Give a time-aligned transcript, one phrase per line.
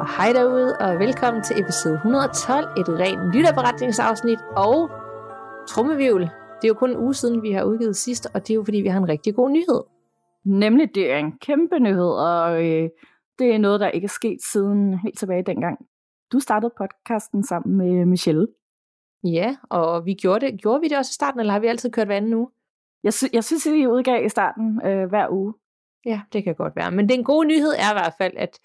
[0.00, 4.90] Og hej derude, og velkommen til episode 112, et rent lytterberetningsafsnit og
[5.68, 6.20] trummevivl.
[6.22, 8.64] Det er jo kun en uge siden, vi har udgivet sidst, og det er jo
[8.64, 9.82] fordi, vi har en rigtig god nyhed.
[10.44, 12.88] Nemlig, det er en kæmpe nyhed, og øh,
[13.38, 15.78] det er noget, der ikke er sket siden helt tilbage dengang.
[16.32, 18.46] Du startede podcasten sammen med Michelle.
[19.24, 20.60] Ja, og vi gjorde, det.
[20.62, 22.48] gjorde vi det også i starten, eller har vi altid kørt hver anden uge?
[23.02, 25.54] Jeg, sy- jeg synes, at vi udgav i starten øh, hver uge.
[26.06, 26.90] Ja, det kan godt være.
[26.90, 28.58] Men den gode nyhed er i hvert fald, at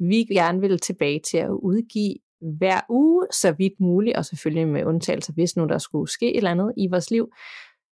[0.00, 2.14] vi gerne vil tilbage til at udgive
[2.58, 6.36] hver uge, så vidt muligt, og selvfølgelig med undtagelser, hvis nu der skulle ske et
[6.36, 7.32] eller andet i vores liv,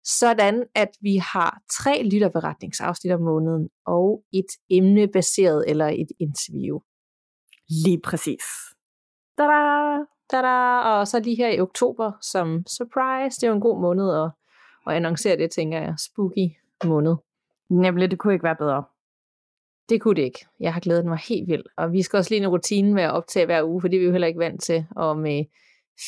[0.04, 6.78] sådan at vi har tre lytterberetningsafsnit om måneden, og et emnebaseret eller et interview.
[7.84, 8.44] Lige præcis.
[9.38, 9.98] Tada!
[10.30, 10.78] Tada!
[10.78, 13.40] Og så lige her i oktober som surprise.
[13.40, 14.30] Det er jo en god måned at,
[14.86, 15.94] at annoncere det, tænker jeg.
[15.98, 16.48] Spooky
[16.84, 17.16] måned.
[17.70, 18.84] Nemlig, det kunne ikke være bedre.
[19.88, 20.46] Det kunne det ikke.
[20.60, 21.68] Jeg har glædet mig helt vildt.
[21.76, 24.00] Og vi skal også lige en rutine med at optage hver uge, for det er
[24.00, 24.86] vi jo heller ikke vant til.
[24.96, 25.44] Og med øh,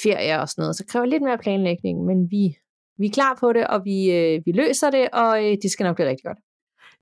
[0.02, 2.56] ferie og sådan noget, så kræver lidt mere planlægning, men vi,
[2.98, 5.84] vi er klar på det, og vi, øh, vi løser det, og øh, det skal
[5.84, 6.38] nok blive rigtig godt.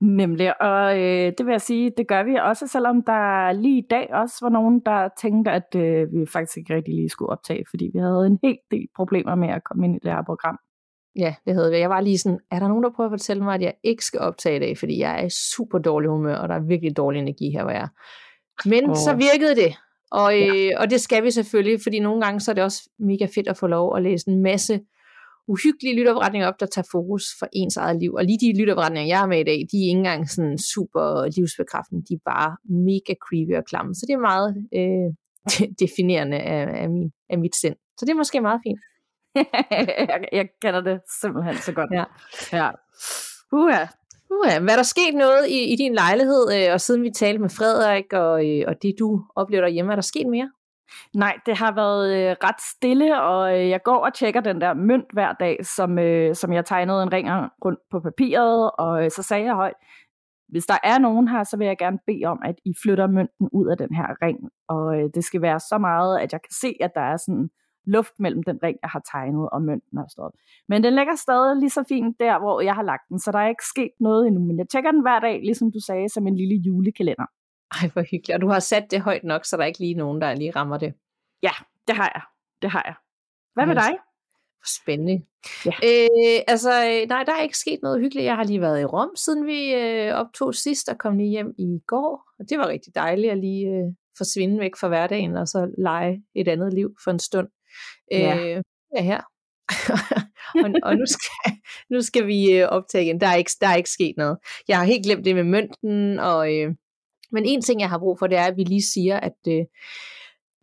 [0.01, 3.87] Nemlig, og øh, det vil jeg sige, det gør vi også, selvom der lige i
[3.89, 7.65] dag også var nogen, der tænkte, at øh, vi faktisk ikke rigtig lige skulle optage,
[7.69, 10.57] fordi vi havde en hel del problemer med at komme ind i det her program.
[11.19, 11.77] Ja, det havde vi.
[11.77, 14.05] Jeg var lige sådan, er der nogen, der prøver at fortælle mig, at jeg ikke
[14.05, 16.97] skal optage i dag, fordi jeg er i super dårlig humør, og der er virkelig
[16.97, 17.87] dårlig energi her, hvor jeg er.
[18.69, 18.95] Men oh.
[18.95, 19.75] så virkede det,
[20.11, 20.79] og, øh, ja.
[20.81, 23.57] og det skal vi selvfølgelig, fordi nogle gange så er det også mega fedt at
[23.57, 24.79] få lov at læse en masse
[25.47, 28.13] uhyggelige lytterberetninger op, der tager fokus for ens eget liv.
[28.13, 31.05] Og lige de lytterberetninger, jeg har med i dag, de er ikke engang sådan super
[31.37, 32.57] livsbekræftende, de er bare
[32.89, 33.95] mega creepy og klamme.
[33.95, 34.49] Så det er meget
[34.79, 35.09] øh,
[35.83, 37.75] definerende af, af, min, af mit sind.
[37.97, 38.79] Så det er måske meget fint.
[40.09, 41.91] jeg, jeg kender det simpelthen så godt.
[41.91, 42.03] Ja.
[42.53, 42.69] ja.
[43.51, 43.85] Uha.
[44.31, 44.59] Uha.
[44.59, 47.49] Hvad er der sket noget i, i din lejlighed, øh, og siden vi talte med
[47.49, 50.51] Frederik, og, øh, og det du oplever derhjemme, er der sket mere?
[51.15, 54.73] Nej, det har været øh, ret stille, og øh, jeg går og tjekker den der
[54.73, 57.27] mønt hver dag, som, øh, som jeg tegnede en ring
[57.65, 59.75] rundt på papiret, og øh, så sagde jeg højt,
[60.49, 63.49] hvis der er nogen her, så vil jeg gerne bede om, at I flytter mønten
[63.51, 66.53] ud af den her ring, og øh, det skal være så meget, at jeg kan
[66.61, 67.49] se, at der er sådan
[67.85, 70.31] luft mellem den ring, jeg har tegnet, og mønten har stået.
[70.69, 73.39] Men den ligger stadig lige så fint der, hvor jeg har lagt den, så der
[73.39, 76.27] er ikke sket noget endnu, men jeg tjekker den hver dag, ligesom du sagde, som
[76.27, 77.25] en lille julekalender.
[77.71, 78.35] Ej, hvor hyggeligt.
[78.35, 80.51] Og du har sat det højt nok, så der er ikke lige nogen, der lige
[80.51, 80.93] rammer det.
[81.43, 81.51] Ja,
[81.87, 82.21] det har jeg.
[82.61, 82.95] Det har jeg.
[83.53, 83.91] Hvad med dig?
[84.65, 85.25] Spændende.
[85.65, 85.71] Ja.
[85.71, 86.69] Øh, altså,
[87.09, 88.25] nej, der er ikke sket noget hyggeligt.
[88.25, 91.55] Jeg har lige været i Rom, siden vi øh, optog sidst, og kom lige hjem
[91.57, 92.29] i går.
[92.39, 96.23] Og det var rigtig dejligt at lige øh, forsvinde væk fra hverdagen, og så lege
[96.35, 97.47] et andet liv for en stund.
[98.11, 98.37] Ja.
[98.37, 98.63] Øh,
[98.95, 99.21] ja, her.
[100.63, 101.53] og, og nu, skal,
[101.89, 103.21] nu skal vi øh, optage igen.
[103.21, 104.37] Der er, ikke, der er ikke sket noget.
[104.67, 106.75] Jeg har helt glemt det med mønten, og, øh,
[107.31, 109.65] men en ting, jeg har brug for, det er, at vi lige siger, at, øh,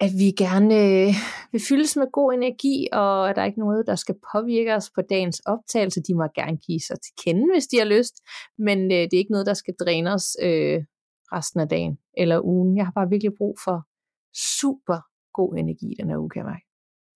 [0.00, 1.14] at vi gerne øh,
[1.52, 4.90] vil fyldes med god energi, og at der er ikke noget, der skal påvirke os
[4.94, 6.02] på dagens optagelse.
[6.02, 8.14] De må gerne give sig til kende, hvis de har lyst,
[8.58, 10.80] men øh, det er ikke noget, der skal dræne os øh,
[11.32, 12.76] resten af dagen eller ugen.
[12.76, 13.86] Jeg har bare virkelig brug for
[14.58, 14.98] super
[15.34, 16.71] god energi den her uge, kan jeg mærke.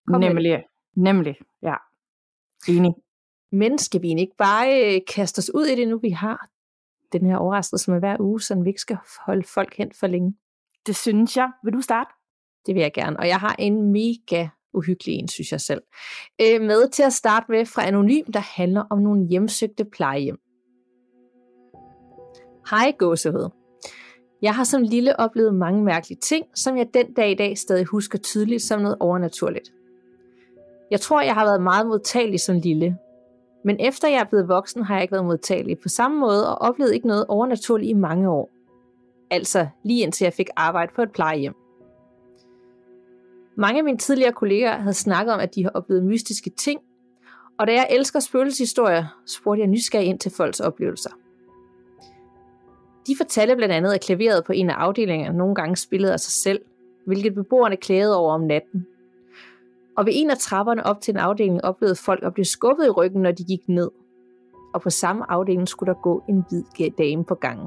[0.07, 0.65] Kom nemlig,
[0.97, 1.75] nemlig, ja.
[2.69, 2.95] Enig.
[3.53, 6.49] Men skal vi ikke bare øh, kaste os ud i det nu, vi har
[7.13, 10.35] den her overraskelse med hver uge, så vi ikke skal holde folk hen for længe?
[10.87, 11.51] Det synes jeg.
[11.65, 12.11] Vil du starte?
[12.67, 13.19] Det vil jeg gerne.
[13.19, 15.83] Og jeg har en mega uhyggelig en, synes jeg selv.
[16.41, 20.39] Øh, med til at starte med fra Anonym, der handler om nogle hjemsøgte plejehjem.
[22.71, 23.51] Hej gåsehud.
[24.43, 27.85] Jeg har som lille oplevet mange mærkelige ting, som jeg den dag i dag stadig
[27.85, 29.73] husker tydeligt som noget overnaturligt.
[30.91, 32.99] Jeg tror, jeg har været meget modtagelig som lille.
[33.65, 36.69] Men efter jeg er blevet voksen, har jeg ikke været modtagelig på samme måde og
[36.69, 38.51] oplevet ikke noget overnaturligt i mange år.
[39.31, 41.55] Altså lige indtil jeg fik arbejde på et plejehjem.
[43.57, 46.81] Mange af mine tidligere kolleger havde snakket om, at de har oplevet mystiske ting,
[47.59, 51.11] og da jeg elsker spøgelseshistorier, spurgte jeg nysgerrig ind til folks oplevelser.
[53.07, 56.33] De fortalte blandt andet, at klaveret på en af afdelingerne nogle gange spillede af sig
[56.33, 56.61] selv,
[57.07, 58.87] hvilket beboerne klagede over om natten.
[59.97, 62.91] Og ved en af trapperne op til en afdeling oplevede folk at blive skubbet i
[62.91, 63.91] ryggen, når de gik ned.
[64.75, 67.67] Og på samme afdeling skulle der gå en hvid dame på gangen.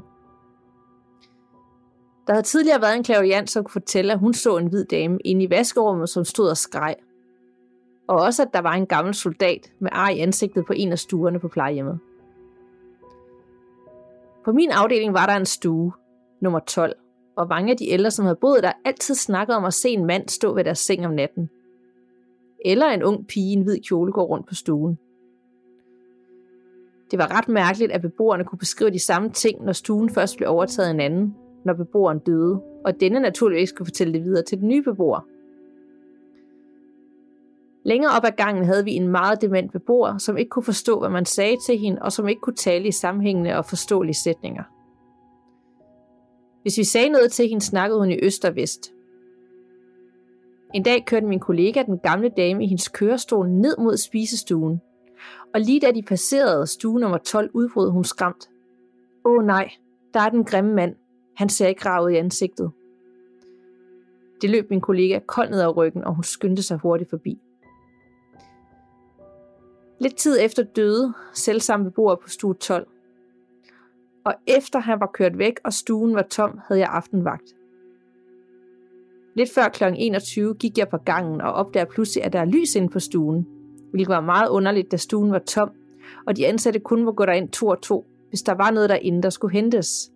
[2.26, 5.18] Der havde tidligere været en klaviant, som kunne fortælle, at hun så en hvid dame
[5.24, 6.96] inde i vaskerummet, som stod og skreg.
[8.08, 10.98] Og også, at der var en gammel soldat med ar i ansigtet på en af
[10.98, 11.98] stuerne på plejehjemmet.
[14.44, 15.92] På min afdeling var der en stue,
[16.40, 16.96] nummer 12,
[17.36, 20.06] og mange af de ældre, som havde boet der, altid snakkede om at se en
[20.06, 21.50] mand stå ved deres seng om natten.
[22.64, 24.98] Eller en ung pige i en hvid kjole går rundt på stuen.
[27.10, 30.48] Det var ret mærkeligt, at beboerne kunne beskrive de samme ting, når stuen først blev
[30.48, 31.34] overtaget af en anden,
[31.64, 35.20] når beboeren døde, og denne naturligvis skulle fortælle det videre til den nye beboer.
[37.84, 41.10] Længere op ad gangen havde vi en meget dement beboer, som ikke kunne forstå, hvad
[41.10, 44.62] man sagde til hende, og som ikke kunne tale i sammenhængende og forståelige sætninger.
[46.62, 48.92] Hvis vi sagde noget til hende, snakkede hun i øst og vest.
[50.74, 54.80] En dag kørte min kollega, den gamle dame, i hendes kørestol ned mod spisestuen.
[55.54, 58.50] Og lige da de passerede stue nummer 12, udbrød hun skræmt.
[59.24, 59.70] Åh nej,
[60.14, 60.94] der er den grimme mand.
[61.36, 62.70] Han ser ikke ud i ansigtet.
[64.42, 67.38] Det løb min kollega koldt ned ad ryggen, og hun skyndte sig hurtigt forbi.
[70.00, 72.86] Lidt tid efter døde selvsamme beboer på stue 12.
[74.24, 77.54] Og efter han var kørt væk, og stuen var tom, havde jeg aftenvagt.
[79.34, 79.84] Lidt før kl.
[79.96, 83.46] 21 gik jeg på gangen og opdagede pludselig, at der er lys inde på stuen,
[83.90, 85.70] hvilket var meget underligt, da stuen var tom,
[86.26, 89.22] og de ansatte kun må gå derind to og to, hvis der var noget derinde,
[89.22, 90.10] der skulle hentes.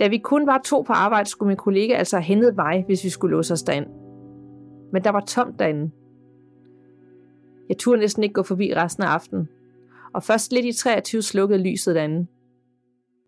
[0.00, 3.04] Da vi kun var to på arbejde, skulle min kollega altså have hentet mig, hvis
[3.04, 3.86] vi skulle låse os derind.
[4.92, 5.90] Men der var tomt derinde.
[7.68, 9.48] Jeg turde næsten ikke gå forbi resten af aftenen,
[10.12, 12.26] og først lidt i 23 slukkede lyset derinde.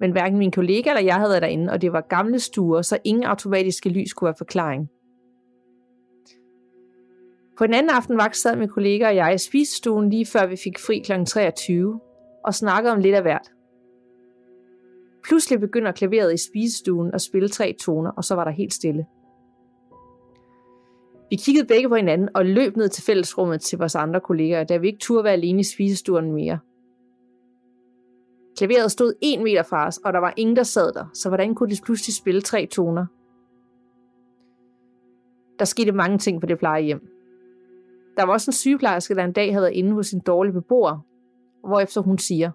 [0.00, 2.98] Men hverken min kollega eller jeg havde været derinde, og det var gamle stuer, så
[3.04, 4.90] ingen automatiske lys kunne være forklaring.
[7.58, 10.78] På en anden aftenvagt sad min kollega og jeg i spisestuen lige før vi fik
[10.78, 11.24] fri kl.
[11.24, 12.00] 23
[12.44, 13.50] og snakkede om lidt af hvert.
[15.24, 19.06] Pludselig begynder klaveret i spisestuen at spille tre toner, og så var der helt stille.
[21.30, 24.76] Vi kiggede begge på hinanden og løb ned til fællesrummet til vores andre kolleger, da
[24.76, 26.58] vi ikke turde være alene i spisestuen mere.
[28.56, 31.54] Klaveret stod en meter fra os, og der var ingen, der sad der, så hvordan
[31.54, 33.06] kunne de pludselig spille tre toner?
[35.58, 37.08] Der skete mange ting på det plejehjem.
[38.16, 40.98] Der var også en sygeplejerske, der en dag havde været inde hos sin dårlige beboer,
[41.64, 42.50] hvorefter hun siger,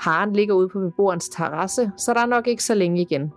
[0.00, 3.32] Haren ligger ude på beboerens terrasse, så der er nok ikke så længe igen.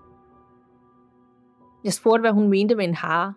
[1.83, 3.33] Jeg spurgte, hvad hun mente med en hare,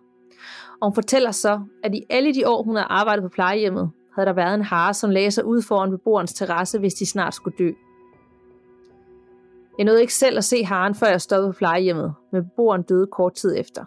[0.81, 4.25] og hun fortæller så, at i alle de år, hun havde arbejdet på plejehjemmet, havde
[4.25, 7.57] der været en hare, som lagde sig ud foran beboerens terrasse, hvis de snart skulle
[7.57, 7.71] dø.
[9.77, 13.07] Jeg nåede ikke selv at se haren, før jeg stoppede på plejehjemmet, men beboeren døde
[13.07, 13.85] kort tid efter.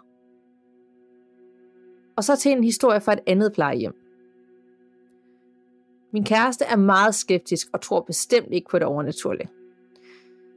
[2.17, 3.94] Og så til en historie fra et andet plejehjem.
[6.12, 9.49] Min kæreste er meget skeptisk og tror bestemt ikke på det overnaturlige.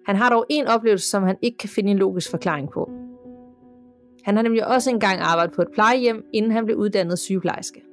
[0.06, 2.92] Han har dog en oplevelse, som han ikke kan finde en logisk forklaring på.
[4.24, 7.84] Han har nemlig også engang arbejdet på et plejehjem, inden han blev uddannet sygeplejerske.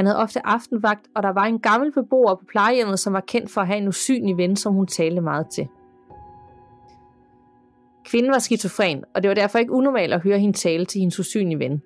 [0.00, 3.50] Han havde ofte aftenvagt, og der var en gammel beboer på plejehjemmet, som var kendt
[3.50, 5.68] for at have en usynlig ven, som hun talte meget til.
[8.04, 11.18] Kvinden var skizofren, og det var derfor ikke unormalt at høre hende tale til hendes
[11.18, 11.82] usynlige ven.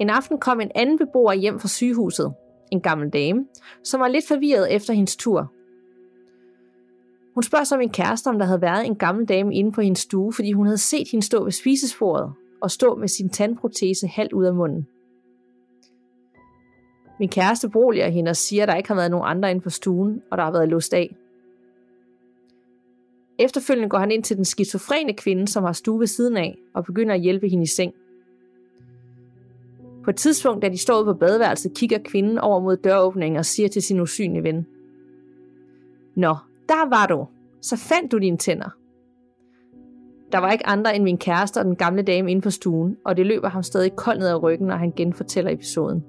[0.00, 2.34] En aften kom en anden beboer hjem fra sygehuset,
[2.72, 3.46] en gammel dame,
[3.84, 5.52] som var lidt forvirret efter hendes tur.
[7.34, 10.00] Hun spørger som en kæreste, om der havde været en gammel dame inde på hendes
[10.00, 14.32] stue, fordi hun havde set hende stå ved spisesporet og stå med sin tandprotese halvt
[14.32, 14.86] ud af munden.
[17.18, 19.70] Min kæreste boliger hende og siger, at der ikke har været nogen andre inde på
[19.70, 21.16] stuen, og der har været låst af.
[23.38, 26.84] Efterfølgende går han ind til den skizofrene kvinde, som har stue ved siden af, og
[26.84, 27.92] begynder at hjælpe hende i seng.
[30.04, 33.44] På et tidspunkt, da de står ude på badeværelset, kigger kvinden over mod døråbningen og
[33.44, 34.66] siger til sin usynlige ven.
[36.14, 36.36] Nå,
[36.68, 37.26] der var du.
[37.60, 38.70] Så fandt du dine tænder.
[40.32, 43.16] Der var ikke andre end min kæreste og den gamle dame inde på stuen, og
[43.16, 46.04] det løber ham stadig koldt ned ad ryggen, når han genfortæller episoden.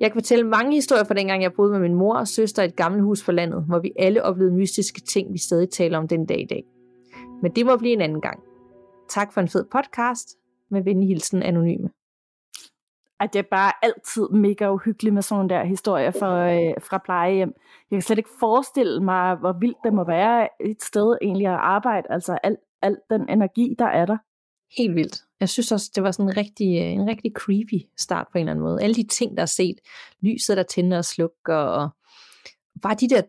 [0.00, 2.66] Jeg kan fortælle mange historier fra dengang, jeg boede med min mor og søster i
[2.66, 6.08] et gammelt hus på landet, hvor vi alle oplevede mystiske ting, vi stadig taler om
[6.08, 6.64] den dag i dag.
[7.42, 8.40] Men det må blive en anden gang.
[9.08, 10.28] Tak for en fed podcast.
[10.70, 11.90] Med venlig hilsen anonyme.
[13.20, 17.52] At det er bare altid mega uhyggeligt med sådan der historier fra, øh, fra plejehjem.
[17.90, 21.58] Jeg kan slet ikke forestille mig, hvor vildt det må være et sted egentlig at
[21.60, 22.06] arbejde.
[22.10, 24.16] Altså al, al den energi, der er der.
[24.78, 25.25] Helt vildt.
[25.40, 28.42] Jeg synes også, det var sådan en rigtig, øh, en rigtig creepy start på en
[28.42, 28.82] eller anden måde.
[28.82, 29.80] Alle de ting, der er set.
[30.20, 31.56] Lyset, der tænder og slukker.
[31.56, 31.90] Og
[32.82, 33.22] bare de der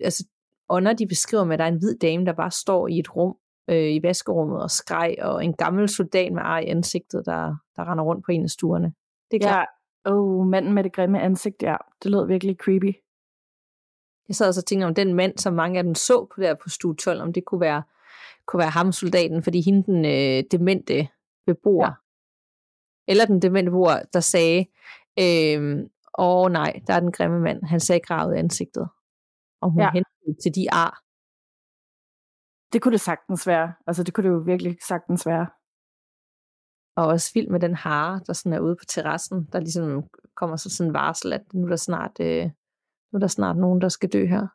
[0.00, 0.24] altså,
[0.68, 3.16] ånder, de beskriver med, at der er en hvid dame, der bare står i et
[3.16, 3.36] rum
[3.68, 7.90] øh, i vaskerummet og skreg, og en gammel soldat med ar i ansigtet, der, der
[7.90, 8.92] render rundt på en af stuerne.
[9.30, 9.68] Det er klart.
[10.06, 11.76] Ja, oh, manden med det grimme ansigt, ja.
[12.02, 12.94] Det lød virkelig creepy.
[14.28, 16.54] Jeg sad og så tænkte om den mand, som mange af dem så på der
[16.54, 17.82] på stue 12, om det kunne være,
[18.46, 21.08] kunne være ham soldaten, fordi hende den øh, demente
[21.46, 21.92] beboer, ja.
[23.08, 24.66] eller den demente beboer, der sagde,
[25.18, 28.88] øh, åh nej, der er den grimme mand, han sagde gravet ansigtet.
[29.60, 29.90] Og hun ja.
[29.90, 31.02] hentede til de ar.
[32.72, 33.72] Det kunne det sagtens være.
[33.86, 35.46] Altså det kunne det jo virkelig sagtens være.
[36.96, 40.56] Og også vild med den hare, der sådan er ude på terrassen, der ligesom kommer
[40.56, 42.44] så sådan en varsel, at nu er der snart, øh,
[43.12, 44.46] nu er der snart nogen, der skal dø her.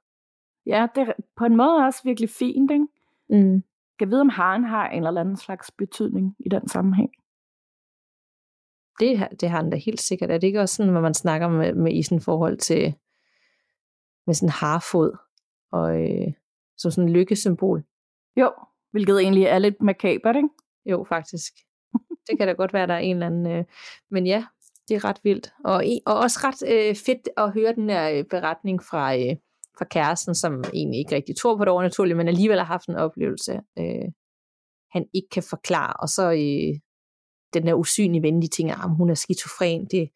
[0.65, 2.87] Ja, det er på en måde også virkelig fint, ikke?
[3.29, 3.63] Mm.
[3.99, 7.09] Jeg ved, om haren har en eller anden slags betydning i den sammenhæng.
[8.99, 10.31] Det, det har den da helt sikkert.
[10.31, 12.95] Er det ikke også sådan, hvad man snakker med, med i sådan forhold til
[14.27, 15.17] med sådan harfod
[15.71, 16.33] og øh,
[16.77, 17.83] som sådan en lykkesymbol?
[18.39, 18.51] Jo,
[18.91, 20.49] hvilket egentlig er lidt makabert, ikke?
[20.85, 21.53] Jo, faktisk.
[22.27, 23.47] Det kan da godt være, der er en eller anden...
[23.47, 23.65] Øh,
[24.11, 24.45] men ja,
[24.87, 25.53] det er ret vildt.
[25.65, 29.35] Og, og også ret øh, fedt at høre den her øh, beretning fra, øh,
[29.77, 32.95] fra kæresten, som egentlig ikke rigtig tror på det overnaturlige, men alligevel har haft en
[32.95, 34.07] oplevelse, øh,
[34.91, 35.93] han ikke kan forklare.
[35.93, 36.79] Og så øh,
[37.53, 40.09] den der usynlige ven, de tænker, at hun er skizofren, det,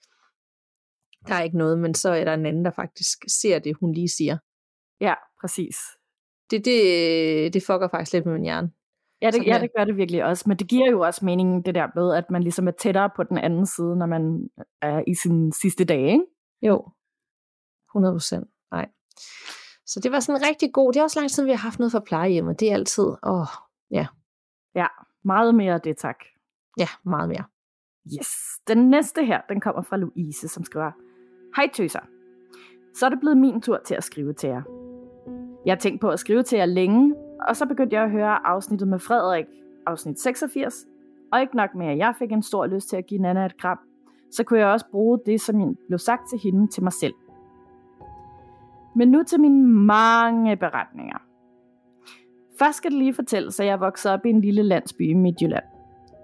[1.28, 3.94] der er ikke noget, men så er der en anden, der faktisk ser det, hun
[3.94, 4.38] lige siger.
[5.02, 5.78] Ja, præcis.
[6.52, 8.72] Det, det, det fucker faktisk lidt med min hjerne.
[9.22, 10.44] Ja det, ja, det gør det virkelig også.
[10.48, 13.24] Men det giver jo også mening, det der med, at man ligesom er tættere på
[13.24, 14.50] den anden side, når man
[14.82, 16.26] er i sin sidste dag, ikke?
[16.62, 16.92] Jo,
[17.90, 18.48] 100 procent.
[18.72, 18.90] Nej.
[19.94, 20.94] Så det var sådan rigtig god.
[20.94, 22.60] Det er også lang tid, vi har haft noget for plejehjemmet.
[22.60, 23.48] Det er altid, åh,
[23.92, 24.08] ja.
[24.76, 24.88] Ja,
[25.24, 26.16] meget mere det, tak.
[26.80, 27.44] Ja, meget mere.
[28.20, 28.30] Yes.
[28.68, 30.92] Den næste her, den kommer fra Louise, som skriver,
[31.56, 32.00] Hej tøser.
[32.96, 34.62] Så er det blevet min tur til at skrive til jer.
[35.66, 37.16] Jeg har tænkt på at skrive til jer længe,
[37.48, 39.46] og så begyndte jeg at høre afsnittet med Frederik,
[39.86, 40.86] afsnit 86,
[41.32, 43.58] og ikke nok med, at jeg fik en stor lyst til at give Nana et
[43.58, 43.80] kram,
[44.32, 47.14] så kunne jeg også bruge det, som blev sagt til hende, til mig selv.
[48.96, 51.18] Men nu til mine mange beretninger.
[52.60, 55.64] Først skal det lige fortælles, at jeg voksede op i en lille landsby i Midtjylland.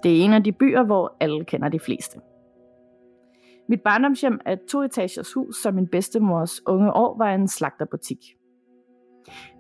[0.03, 2.19] Det er en af de byer, hvor alle kender de fleste.
[3.69, 8.17] Mit barndomshjem er et toetagers hus, som min bedstemors unge år var en slagterbutik.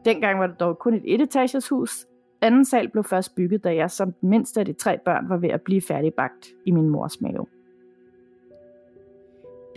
[0.05, 2.07] Dengang var det dog kun et etagers hus.
[2.41, 5.37] Anden sal blev først bygget, da jeg som den mindste af de tre børn var
[5.37, 7.45] ved at blive færdigbagt i min mors mave.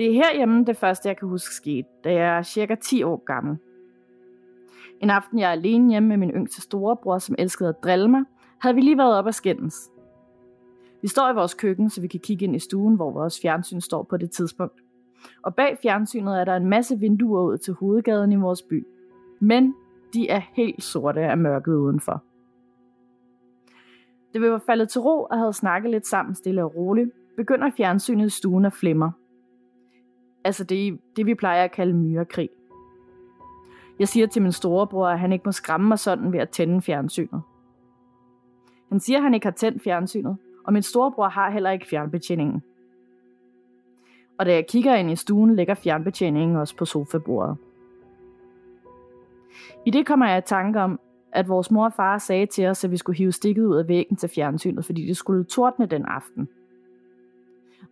[0.00, 3.24] Det er herhjemme det første, jeg kan huske skete, da jeg er cirka 10 år
[3.24, 3.56] gammel.
[5.00, 8.24] En aften, jeg er alene hjemme med min yngste storebror, som elskede at drille mig,
[8.60, 9.90] havde vi lige været op og skændes.
[11.02, 13.80] Vi står i vores køkken, så vi kan kigge ind i stuen, hvor vores fjernsyn
[13.80, 14.80] står på det tidspunkt.
[15.42, 18.86] Og bag fjernsynet er der en masse vinduer ud til hovedgaden i vores by.
[19.40, 19.74] Men
[20.14, 22.22] de er helt sorte af mørket udenfor.
[24.34, 27.70] Da vi var faldet til ro og havde snakket lidt sammen stille og roligt, begynder
[27.76, 29.12] fjernsynet i stuen at flimre.
[30.44, 32.48] Altså det, det vi plejer at kalde myrekrig.
[33.98, 36.82] Jeg siger til min storebror, at han ikke må skræmme mig sådan ved at tænde
[36.82, 37.42] fjernsynet.
[38.88, 42.62] Han siger, at han ikke har tændt fjernsynet, og min storebror har heller ikke fjernbetjeningen.
[44.38, 47.56] Og da jeg kigger ind i stuen, ligger fjernbetjeningen også på sofabordet.
[49.86, 51.00] I det kommer jeg i tanke om,
[51.32, 53.88] at vores mor og far sagde til os, at vi skulle hive stikket ud af
[53.88, 56.48] væggen til fjernsynet, fordi det skulle tordne den aften.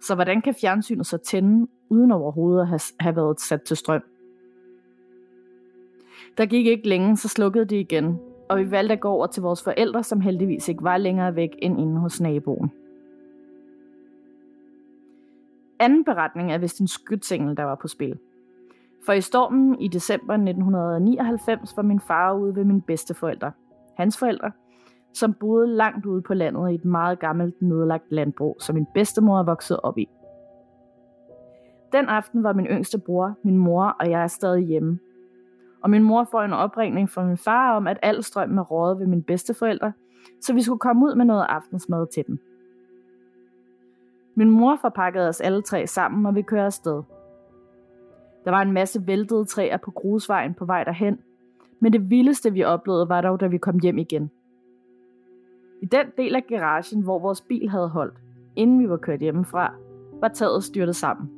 [0.01, 4.03] Så hvordan kan fjernsynet så tænde, uden overhovedet at have været sat til strøm?
[6.39, 9.43] Der gik ikke længe, så slukkede det igen, og vi valgte at gå over til
[9.43, 12.71] vores forældre, som heldigvis ikke var længere væk end inde hos naboen.
[15.81, 18.19] Anden beretning er vist en skytsengel, der var på spil.
[19.07, 23.53] For i stormen i december 1999 var min far ude ved mine bedsteforældre,
[23.97, 24.53] hans forældre,
[25.13, 29.43] som boede langt ude på landet i et meget gammelt nedlagt landbrug, som min bedstemor
[29.43, 30.09] voksede op i.
[31.93, 34.99] Den aften var min yngste bror, min mor og jeg stadig hjemme,
[35.83, 38.99] og min mor får en opringning fra min far om, at al strøm er rådet
[38.99, 39.93] ved mine bedsteforældre,
[40.41, 42.39] så vi skulle komme ud med noget aftensmad til dem.
[44.35, 47.03] Min mor forpakkede os alle tre sammen, og vi kører afsted.
[48.45, 51.19] Der var en masse væltede træer på grusvejen på vej derhen,
[51.81, 54.31] men det vildeste vi oplevede var dog, da vi kom hjem igen.
[55.83, 58.15] I den del af garagen, hvor vores bil havde holdt,
[58.57, 59.75] inden vi var kørt hjemmefra,
[60.21, 61.31] var taget styrtet sammen.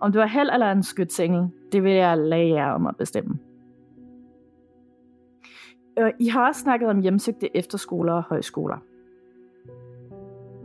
[0.00, 3.38] Om det var held eller en skytsengel, det vil jeg lade jer om at bestemme.
[5.98, 8.78] Øh, I har også snakket om hjemsøgte efterskoler og højskoler.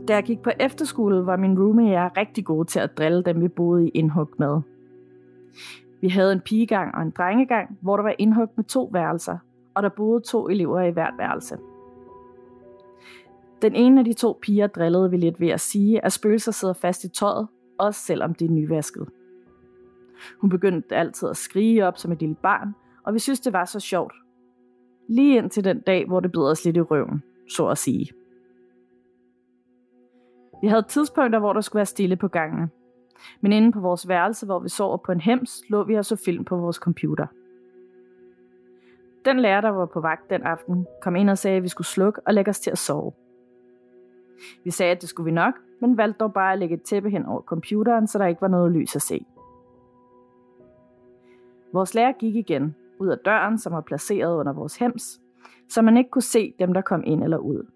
[0.08, 3.22] Da jeg gik på efterskole, var min roomie og jeg rigtig gode til at drille
[3.22, 4.60] dem, vi boede i indhug med.
[6.00, 9.38] Vi havde en pigegang og en drengegang, hvor der var indhug med to værelser,
[9.74, 11.58] og der boede to elever i hvert værelse.
[13.62, 16.74] Den ene af de to piger drillede vi lidt ved at sige, at spøgelser sidder
[16.74, 17.48] fast i tøjet,
[17.78, 19.08] også selvom det er nyvasket.
[20.40, 22.74] Hun begyndte altid at skrige op som et lille barn,
[23.04, 24.14] og vi synes, det var så sjovt.
[25.08, 28.10] Lige indtil den dag, hvor det blev os lidt i røven, så at sige.
[30.62, 32.68] Vi havde tidspunkter, hvor der skulle være stille på gangene.
[33.40, 36.16] Men inde på vores værelse, hvor vi sover på en hems, lå vi og så
[36.16, 37.26] film på vores computer.
[39.24, 41.86] Den lærer, der var på vagt den aften, kom ind og sagde, at vi skulle
[41.86, 43.12] slukke og lægge os til at sove.
[44.64, 47.10] Vi sagde, at det skulle vi nok, men valgte dog bare at lægge et tæppe
[47.10, 49.26] hen over computeren, så der ikke var noget lys at se.
[51.72, 55.20] Vores lærer gik igen ud af døren, som var placeret under vores hems,
[55.68, 57.66] så man ikke kunne se dem, der kom ind eller ud.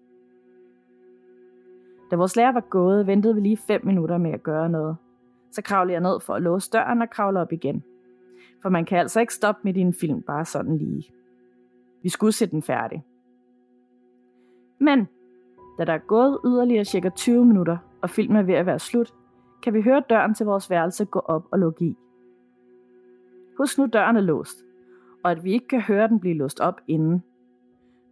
[2.11, 4.97] Da vores lærer var gået, ventede vi lige 5 minutter med at gøre noget.
[5.51, 7.83] Så kravlede jeg ned for at låse døren og kravle op igen.
[8.61, 11.11] For man kan altså ikke stoppe midt i en film bare sådan lige.
[12.03, 13.05] Vi skulle se den færdig.
[14.79, 15.07] Men
[15.77, 19.13] da der er gået yderligere cirka 20 minutter, og filmen er ved at være slut,
[19.63, 21.97] kan vi høre døren til vores værelse gå op og lukke i.
[23.57, 24.57] Husk nu, døren er låst,
[25.23, 27.23] og at vi ikke kan høre den blive låst op inden.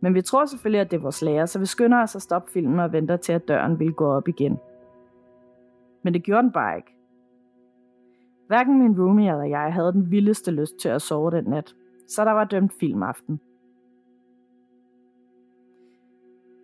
[0.01, 2.51] Men vi tror selvfølgelig, at det er vores lærer, så vi skynder os at stoppe
[2.51, 4.59] filmen og venter til, at døren vil gå op igen.
[6.03, 6.95] Men det gjorde den bare ikke.
[8.47, 11.75] Hverken min roomie eller jeg havde den vildeste lyst til at sove den nat,
[12.07, 13.39] så der var dømt filmaften.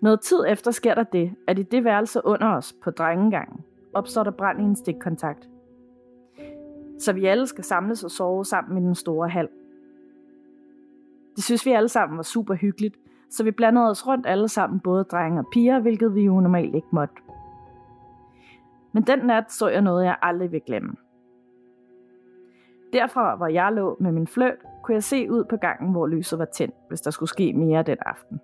[0.01, 4.23] Noget tid efter sker der det, at i det værelse under os på drengegangen opstår
[4.23, 5.49] der brand i en stikkontakt.
[6.99, 9.49] Så vi alle skal samles og sove sammen i den store hal.
[11.35, 12.95] Det synes vi alle sammen var super hyggeligt,
[13.29, 16.75] så vi blandede os rundt alle sammen, både drenge og piger, hvilket vi jo normalt
[16.75, 17.15] ikke måtte.
[18.91, 20.95] Men den nat så jeg noget, jeg aldrig vil glemme.
[22.93, 26.39] Derfra, hvor jeg lå med min fløjt, kunne jeg se ud på gangen, hvor lyset
[26.39, 28.39] var tændt, hvis der skulle ske mere den aften.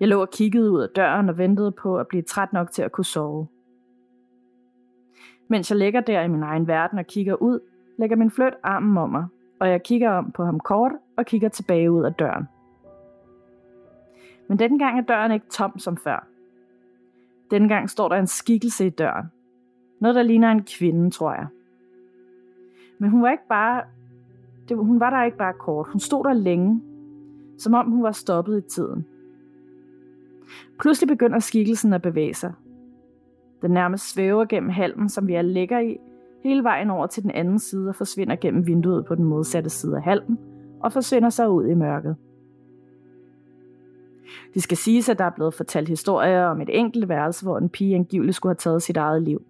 [0.00, 2.82] Jeg lå og kiggede ud af døren og ventede på at blive træt nok til
[2.82, 3.46] at kunne sove.
[5.48, 7.60] Mens jeg ligger der i min egen verden og kigger ud,
[7.98, 9.26] lægger min fløt armen om mig,
[9.60, 12.44] og jeg kigger om på ham kort og kigger tilbage ud af døren.
[14.48, 16.26] Men denne gang er døren ikke tom som før.
[17.50, 19.26] Denne gang står der en skikkelse i døren.
[20.00, 21.46] Noget, der ligner en kvinde, tror jeg.
[22.98, 23.82] Men hun var ikke bare...
[24.68, 25.88] Det, hun var der ikke bare kort.
[25.88, 26.82] Hun stod der længe.
[27.58, 29.06] Som om hun var stoppet i tiden.
[30.80, 32.52] Pludselig begynder skikkelsen at bevæge sig.
[33.62, 35.96] Den nærmest svæver gennem halmen, som vi er ligger i,
[36.42, 39.96] hele vejen over til den anden side og forsvinder gennem vinduet på den modsatte side
[39.96, 40.38] af halmen
[40.80, 42.16] og forsvinder så ud i mørket.
[44.54, 47.68] Det skal siges, at der er blevet fortalt historier om et enkelt værelse, hvor en
[47.68, 49.42] pige angiveligt skulle have taget sit eget liv.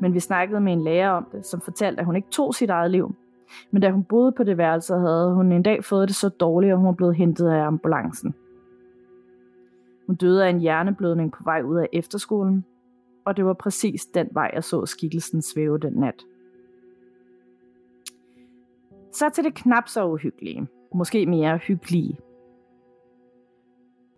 [0.00, 2.70] Men vi snakkede med en lærer om det, som fortalte, at hun ikke tog sit
[2.70, 3.14] eget liv.
[3.70, 6.70] Men da hun boede på det værelse, havde hun en dag fået det så dårligt,
[6.70, 8.34] at hun var blevet hentet af ambulancen.
[10.08, 12.64] Hun døde af en hjerneblødning på vej ud af efterskolen,
[13.24, 16.24] og det var præcis den vej, jeg så skikkelsen svæve den nat.
[19.12, 22.18] Så til det knap så uhyggelige, måske mere hyggelige.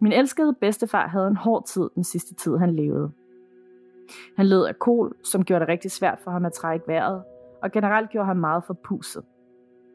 [0.01, 3.11] Min elskede bedstefar havde en hård tid den sidste tid, han levede.
[4.37, 7.23] Han led af kol, som gjorde det rigtig svært for ham at trække vejret,
[7.63, 9.25] og generelt gjorde ham meget forpuset.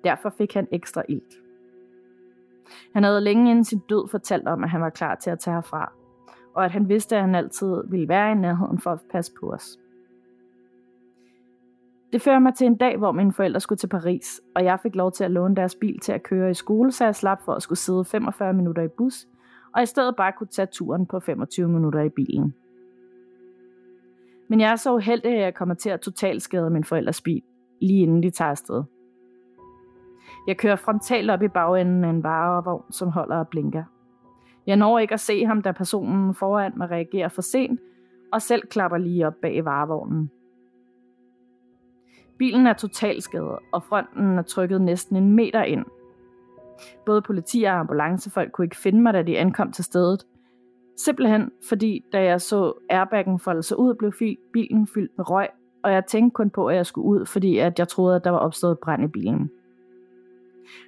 [0.03, 1.44] Derfor fik han ekstra ilt.
[2.93, 5.53] Han havde længe inden sin død fortalt om, at han var klar til at tage
[5.53, 5.91] herfra,
[6.55, 9.51] og at han vidste, at han altid ville være i nærheden for at passe på
[9.51, 9.79] os.
[12.13, 14.95] Det fører mig til en dag, hvor mine forældre skulle til Paris, og jeg fik
[14.95, 17.53] lov til at låne deres bil til at køre i skole, så jeg slap for
[17.53, 19.27] at skulle sidde 45 minutter i bus,
[19.75, 22.53] og i stedet bare kunne tage turen på 25 minutter i bilen.
[24.47, 27.41] Men jeg er så uheldig, at jeg kommer til at totalskade min forældres bil,
[27.81, 28.83] lige inden de tager afsted.
[30.47, 33.83] Jeg kører frontalt op i bagenden af en varevogn, som holder og blinker.
[34.67, 37.79] Jeg når ikke at se ham, da personen foran mig reagerer for sent,
[38.33, 40.31] og selv klapper lige op bag varevognen.
[42.37, 45.85] Bilen er totalskadet, og fronten er trykket næsten en meter ind.
[47.05, 50.25] Både politi og ambulancefolk kunne ikke finde mig, da de ankom til stedet.
[50.97, 54.13] Simpelthen fordi, da jeg så airbaggen folde sig ud, blev
[54.53, 55.47] bilen fyldt med røg,
[55.83, 58.29] og jeg tænkte kun på, at jeg skulle ud, fordi at jeg troede, at der
[58.29, 59.51] var opstået brand i bilen.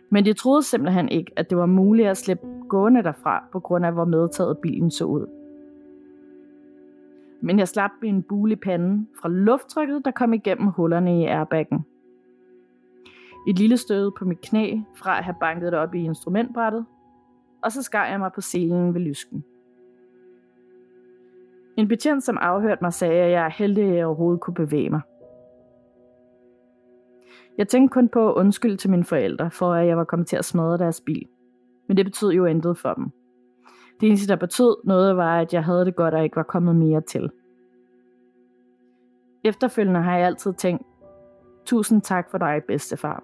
[0.09, 3.85] Men de troede simpelthen ikke, at det var muligt at slippe gående derfra, på grund
[3.85, 5.27] af hvor medtaget bilen så ud.
[7.41, 11.85] Men jeg slap min bule i panden fra lufttrykket, der kom igennem hullerne i airbaggen.
[13.47, 16.85] Et lille stød på mit knæ fra at have banket det op i instrumentbrættet,
[17.63, 19.43] og så skar jeg mig på selen ved lysken.
[21.77, 24.89] En betjent, som afhørte mig, sagde, at jeg er heldig, at jeg overhovedet kunne bevæge
[24.89, 25.01] mig.
[27.57, 30.35] Jeg tænkte kun på at undskylde til mine forældre, for at jeg var kommet til
[30.35, 31.27] at smadre deres bil.
[31.87, 33.11] Men det betød jo intet for dem.
[34.01, 36.75] Det eneste, der betød noget, var, at jeg havde det godt og ikke var kommet
[36.75, 37.29] mere til.
[39.43, 40.81] Efterfølgende har jeg altid tænkt,
[41.67, 43.23] Tusind tak for dig, bedstefar.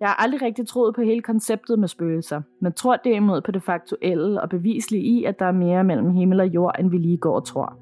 [0.00, 3.62] Jeg har aldrig rigtig troet på hele konceptet med spøgelser, men tror derimod på det
[3.62, 7.16] faktuelle og bevislige i, at der er mere mellem himmel og jord, end vi lige
[7.16, 7.78] går og tror.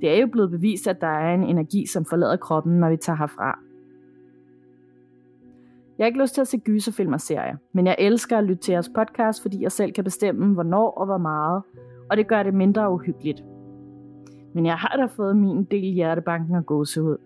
[0.00, 2.96] Det er jo blevet bevist, at der er en energi, som forlader kroppen, når vi
[2.96, 3.58] tager herfra.
[5.98, 8.62] Jeg har ikke lyst til at se gyserfilm og serier, men jeg elsker at lytte
[8.62, 11.62] til jeres podcast, fordi jeg selv kan bestemme, hvornår og hvor meget,
[12.10, 13.44] og det gør det mindre uhyggeligt.
[14.54, 17.16] Men jeg har da fået min del hjertebanken og gåsehud.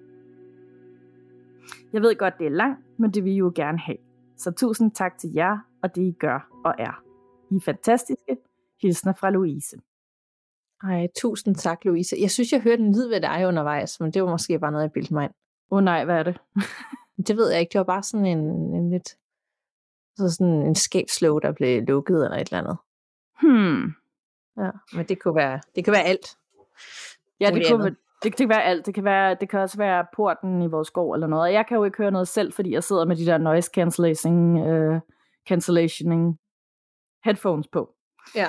[1.92, 3.96] Jeg ved godt, det er langt, men det vil I jo gerne have.
[4.36, 7.02] Så tusind tak til jer og det, I gør og er.
[7.50, 8.36] I er fantastiske.
[8.82, 9.76] Hilsner fra Louise.
[10.82, 12.16] Ej, tusind tak, Louise.
[12.20, 14.82] Jeg synes, jeg hørte en lyd ved dig undervejs, men det var måske bare noget,
[14.82, 15.32] jeg bildte mig ind.
[15.70, 16.40] Åh oh, nej, hvad er det?
[17.26, 17.72] det ved jeg ikke.
[17.72, 18.38] Det var bare sådan en,
[18.74, 19.08] en lidt...
[20.16, 22.76] Så sådan en skabslåg, der blev lukket eller et eller andet.
[23.40, 23.94] Hmm.
[24.56, 26.36] Ja, men det kunne være, det kunne være alt.
[27.40, 28.86] Ja, det kunne, det, det kan være alt.
[28.86, 31.52] Det kan, være, det kan også være porten i vores skov eller noget.
[31.52, 34.56] Jeg kan jo ikke høre noget selv, fordi jeg sidder med de der noise cancellation,
[34.56, 35.00] uh,
[35.48, 36.38] cancellationing
[37.24, 37.94] headphones på.
[38.34, 38.48] Ja.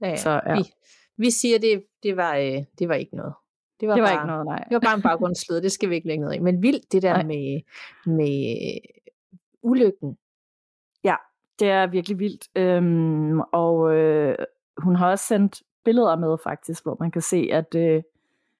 [0.00, 0.16] ja, ja.
[0.16, 0.54] Så, ja.
[0.54, 0.62] Vi,
[1.16, 3.34] vi siger, det, det, var, øh, det var ikke noget.
[3.80, 4.64] Det var, det var bare, ikke noget, nej.
[4.68, 6.38] Det var bare en baggrundslyd, det skal vi ikke lægge noget i.
[6.38, 7.22] Men vildt det der nej.
[7.22, 7.60] med,
[8.06, 8.56] med
[9.62, 10.18] ulykken.
[11.04, 11.16] Ja,
[11.58, 12.48] det er virkelig vildt.
[12.56, 14.36] Øhm, og øh,
[14.78, 18.02] hun har også sendt billeder med faktisk, hvor man kan se, at, øh,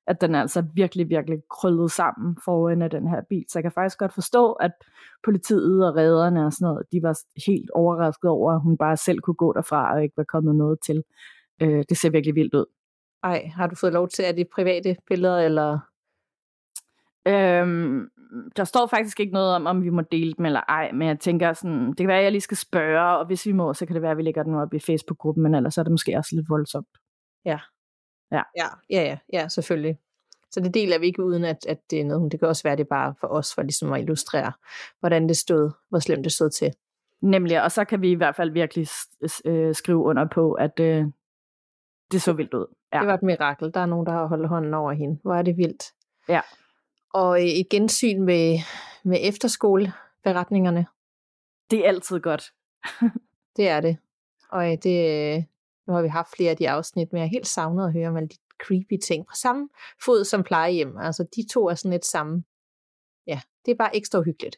[0.07, 3.45] at den er altså virkelig, virkelig krøllet sammen foran af den her bil.
[3.49, 4.73] Så jeg kan faktisk godt forstå, at
[5.25, 9.21] politiet og redderne og sådan noget, de var helt overrasket over, at hun bare selv
[9.21, 11.05] kunne gå derfra og ikke var kommet noget til.
[11.63, 12.65] Øh, det ser virkelig vildt ud.
[13.23, 15.79] Ej, har du fået lov til, at det private billeder, eller?
[17.29, 18.09] Øhm,
[18.57, 21.21] der står faktisk ikke noget om, om vi må dele dem eller ej, men jeg
[21.21, 23.87] tænker sådan, det kan være, at jeg lige skal spørge, og hvis vi må, så
[23.87, 26.17] kan det være, at vi lægger den op i Facebook-gruppen, men ellers er det måske
[26.17, 26.99] også lidt voldsomt.
[27.45, 27.59] Ja.
[28.33, 28.43] Ja.
[28.57, 29.99] Ja, ja, ja, ja selvfølgelig.
[30.51, 32.33] Så det deler vi ikke uden, at, at det er noget.
[32.33, 34.53] Det kan også være, det bare for os, for ligesom at illustrere,
[35.01, 36.73] hvordan det stod, hvor slemt det stod til.
[37.21, 38.87] Nemlig, og så kan vi i hvert fald virkelig
[39.45, 41.05] øh, skrive under på, at øh,
[42.13, 42.67] det så vildt ud.
[42.93, 42.99] Ja.
[42.99, 43.75] Det var et mirakel.
[43.75, 45.19] Der er nogen, der har holdt hånden over hende.
[45.23, 45.93] Hvor er det vildt.
[46.29, 46.41] Ja.
[47.15, 48.59] Og øh, et gensyn med,
[49.03, 50.87] med efterskoleberetningerne.
[51.71, 52.53] Det er altid godt.
[53.57, 53.97] det er det.
[54.49, 55.47] Og øh, det,
[55.87, 58.09] nu har vi haft flere af de afsnit, men jeg er helt savnet at høre
[58.09, 59.27] om alle de creepy ting.
[59.27, 59.69] På samme
[60.05, 60.97] fod som plejehjem.
[60.99, 62.45] Altså de to er sådan lidt samme.
[63.27, 64.57] Ja, det er bare ekstra hyggeligt.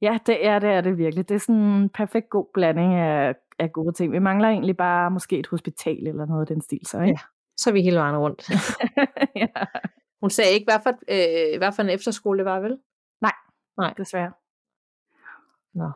[0.00, 1.28] Ja, det er det, er det virkelig.
[1.28, 4.12] Det er sådan en perfekt god blanding af, af gode ting.
[4.12, 6.86] Vi mangler egentlig bare måske et hospital eller noget af den stil.
[6.86, 7.10] Så, ikke?
[7.10, 7.18] Ja,
[7.56, 8.50] så er vi hele vejen rundt.
[9.42, 9.64] ja.
[10.20, 12.78] Hun sagde ikke, hvad for, øh, hvad for en efterskole det var, vel?
[13.20, 13.32] Nej,
[13.78, 13.94] Nej.
[13.96, 14.32] desværre.
[15.74, 15.90] Nå.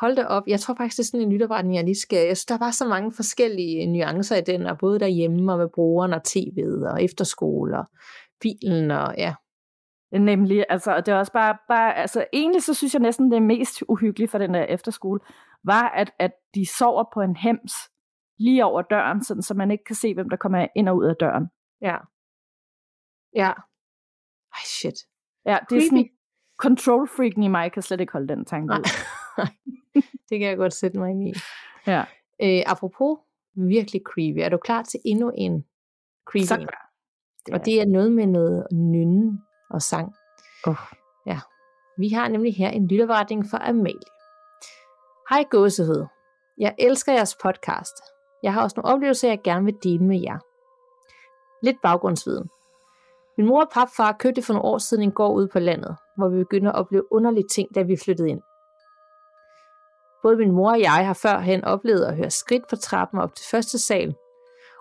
[0.00, 0.42] Hold da op.
[0.46, 2.26] Jeg tror faktisk, det er sådan en lytterretning, jeg lige skal...
[2.26, 5.68] Jeg synes, der var så mange forskellige nuancer i den, og både derhjemme og med
[5.68, 7.84] brugeren og tv'et og efterskole og
[8.40, 9.34] bilen og ja.
[10.20, 13.82] Nemlig, altså, det er også bare, bare, altså egentlig så synes jeg næsten, det mest
[13.88, 15.20] uhyggelige for den der efterskole,
[15.64, 17.72] var, at, at de sover på en hems
[18.38, 21.04] lige over døren, sådan, så man ikke kan se, hvem der kommer ind og ud
[21.04, 21.46] af døren.
[21.80, 21.96] Ja.
[23.34, 23.52] Ja.
[24.52, 24.94] Ej, shit.
[25.46, 25.82] Ja, det Creepy.
[25.82, 26.08] er sådan,
[26.58, 28.84] control freaken i mig kan slet ikke holde den tanke ud.
[30.28, 31.32] det kan jeg godt sætte mig ind i.
[31.86, 32.04] Ja.
[32.42, 33.18] Øh, apropos
[33.56, 35.64] virkelig creepy, er du klar til endnu en
[36.30, 36.46] creepy?
[36.46, 36.90] Så klar.
[37.46, 39.38] Det og det er noget med noget nynne
[39.70, 40.14] og sang.
[40.66, 40.76] Oh.
[41.26, 41.40] Ja.
[41.98, 44.10] Vi har nemlig her en lytterretning for Amalie.
[45.30, 46.06] Hej gåsehud.
[46.58, 47.94] Jeg elsker jeres podcast.
[48.42, 50.38] Jeg har også nogle oplevelser, jeg gerne vil dele med jer.
[51.62, 52.50] Lidt baggrundsviden.
[53.36, 56.28] Min mor og papfar købte for nogle år siden en gård ude på landet, hvor
[56.28, 58.42] vi begyndte at opleve underlige ting, da vi flyttede ind.
[60.22, 63.46] Både min mor og jeg har førhen oplevet at høre skridt på trappen op til
[63.50, 64.14] første sal,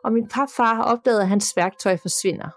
[0.03, 2.49] og min papfar har opdaget, at hans værktøj forsvinder.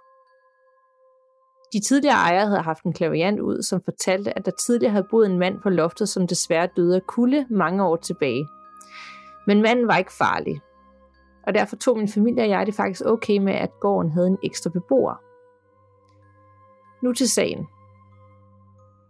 [1.76, 5.26] De tidligere ejere havde haft en klaviant ud, som fortalte, at der tidligere havde boet
[5.26, 8.48] en mand på loftet, som desværre døde af kulde mange år tilbage.
[9.46, 10.60] Men manden var ikke farlig,
[11.46, 14.38] og derfor tog min familie og jeg det faktisk okay med, at gården havde en
[14.44, 15.14] ekstra beboer.
[17.04, 17.66] Nu til sagen.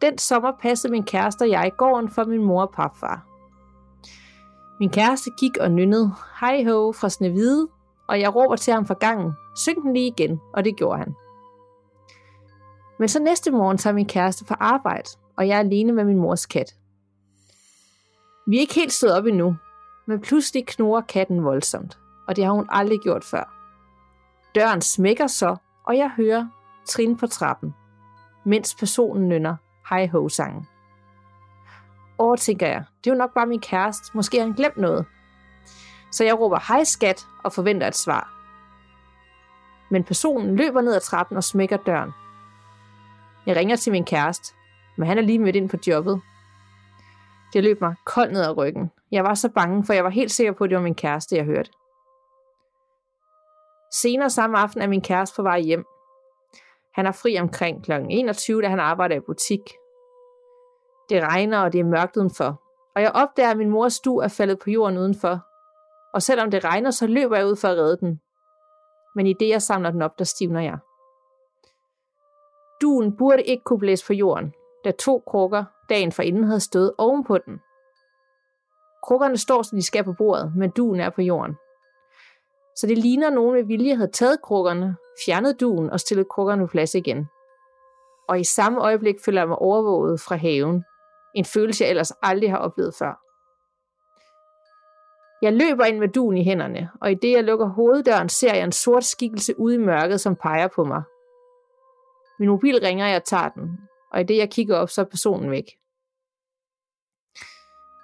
[0.00, 3.26] Den sommer passede min kæreste og jeg gården for min mor og papfar.
[4.80, 7.68] Min kæreste gik og nynnede hej ho fra Snevide,
[8.08, 11.14] og jeg råber til ham fra gangen, syng den lige igen, og det gjorde han.
[12.98, 16.18] Men så næste morgen tager min kæreste på arbejde, og jeg er alene med min
[16.18, 16.74] mors kat.
[18.46, 19.56] Vi er ikke helt stået op endnu,
[20.06, 23.52] men pludselig knurrer katten voldsomt, og det har hun aldrig gjort før.
[24.54, 25.56] Døren smækker så,
[25.86, 26.48] og jeg hører
[26.86, 27.74] trin på trappen,
[28.44, 29.56] mens personen nynner
[29.88, 30.66] hej ho sangen.
[32.18, 35.06] Åh, tænker jeg, det er jo nok bare min kæreste, måske har han glemt noget.
[36.12, 38.32] Så jeg råber hej skat og forventer et svar.
[39.90, 42.10] Men personen løber ned ad trappen og smækker døren.
[43.46, 44.54] Jeg ringer til min kæreste,
[44.98, 46.20] men han er lige midt ind på jobbet.
[47.52, 48.90] Det løb mig koldt ned ad ryggen.
[49.12, 51.36] Jeg var så bange, for jeg var helt sikker på, at det var min kæreste,
[51.36, 51.70] jeg hørte.
[53.92, 55.84] Senere samme aften er min kæreste på vej hjem.
[56.94, 57.92] Han er fri omkring kl.
[57.92, 59.60] 21, da han arbejder i butik.
[61.10, 62.62] Det regner, og det er mørkt udenfor.
[62.94, 65.40] Og jeg opdager, at min mors stue er faldet på jorden udenfor.
[66.14, 68.20] Og selvom det regner, så løber jeg ud for at redde den.
[69.14, 70.78] Men i det, jeg samler den op, der stivner jeg.
[72.80, 77.38] Duen burde ikke kunne blæse på jorden, da to krukker dagen forinden havde stået ovenpå
[77.38, 77.60] den.
[79.06, 81.56] Krukkerne står, som de skal på bordet, men duen er på jorden.
[82.76, 86.62] Så det ligner, at nogen med vilje havde taget krukkerne, fjernet duen og stillet krukkerne
[86.62, 87.26] på plads igen.
[88.28, 90.84] Og i samme øjeblik føler jeg mig overvåget fra haven.
[91.34, 93.22] En følelse, jeg ellers aldrig har oplevet før.
[95.42, 98.64] Jeg løber ind med duen i hænderne, og i det jeg lukker hoveddøren, ser jeg
[98.64, 101.02] en sort skikkelse ude i mørket, som peger på mig.
[102.38, 103.78] Min mobil ringer, og jeg tager den,
[104.12, 105.64] og i det jeg kigger op, så er personen væk.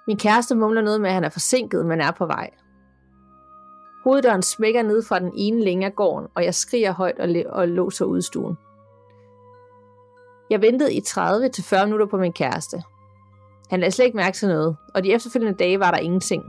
[0.07, 2.49] Min kæreste mumler noget med, at han er forsinket, men er på vej.
[4.03, 7.67] Hoveddøren smækker ned fra den ene længe af gården, og jeg skriger højt og, og
[7.67, 8.57] låser ud stuen.
[10.49, 12.83] Jeg ventede i 30-40 minutter på min kæreste.
[13.69, 16.43] Han lagde slet ikke mærke til noget, og de efterfølgende dage var der ingenting.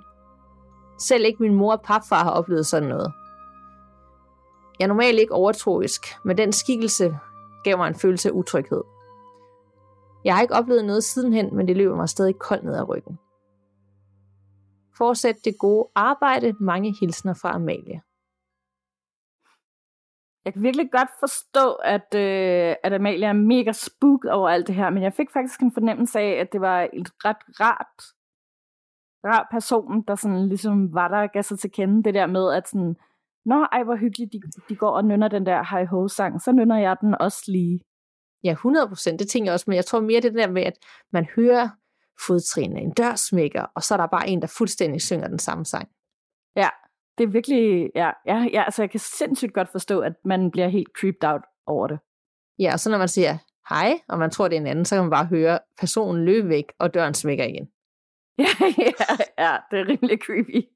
[1.01, 3.13] Selv ikke min mor og papfar har oplevet sådan noget.
[4.79, 7.19] Jeg er normalt ikke overtroisk, men den skikkelse
[7.65, 8.83] gav mig en følelse af utryghed.
[10.25, 13.19] Jeg har ikke oplevet noget sidenhen, men det løber mig stadig koldt ned ad ryggen.
[14.99, 16.55] Fortsæt det gode arbejde.
[16.61, 18.03] Mange hilsner fra Amalie.
[20.45, 24.75] Jeg kan virkelig godt forstå, at, øh, at Amalie er mega spook over alt det
[24.75, 28.03] her, men jeg fik faktisk en fornemmelse af, at det var et ret rart,
[29.25, 32.53] rar person, der sådan ligesom var der og gav sig til kende det der med,
[32.53, 32.97] at sådan,
[33.45, 36.53] Nå, ej, hvor hyggeligt, de, de går og nynner den der High Ho sang, så
[36.53, 37.81] nynner jeg den også lige.
[38.45, 40.79] Ja, 100 procent, det tænker jeg også, men jeg tror mere det der med, at
[41.13, 41.69] man hører
[42.27, 45.65] fodtrinene, en dør smækker, og så er der bare en, der fuldstændig synger den samme
[45.65, 45.89] sang.
[46.57, 46.69] Ja,
[47.19, 50.69] det er virkelig, ja, ja, ja altså jeg kan sindssygt godt forstå, at man bliver
[50.69, 51.99] helt creeped out over det.
[52.59, 54.95] Ja, og så når man siger hej, og man tror, det er en anden, så
[54.95, 57.69] kan man bare høre personen løbe væk, og døren smækker igen.
[58.45, 60.69] ja, ja, ja, det er rimelig creepy.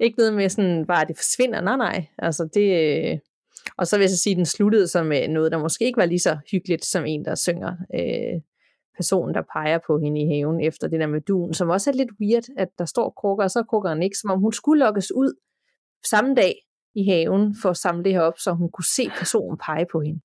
[0.00, 2.06] Ikke noget med sådan, bare at det forsvinder, nej nej.
[2.18, 2.68] Altså det,
[3.10, 3.18] øh,
[3.76, 5.96] og så vil jeg så sige, at den sluttede som øh, noget, der måske ikke
[5.96, 8.40] var lige så hyggeligt, som en, der synger øh,
[8.96, 11.94] personen, der peger på hende i haven efter det der med duen, som også er
[11.94, 14.84] lidt weird, at der står krukker, og så krukker han ikke, som om hun skulle
[14.84, 15.34] lokkes ud
[16.04, 16.54] samme dag
[16.94, 20.00] i haven for at samle det her op, så hun kunne se personen pege på
[20.00, 20.20] hende.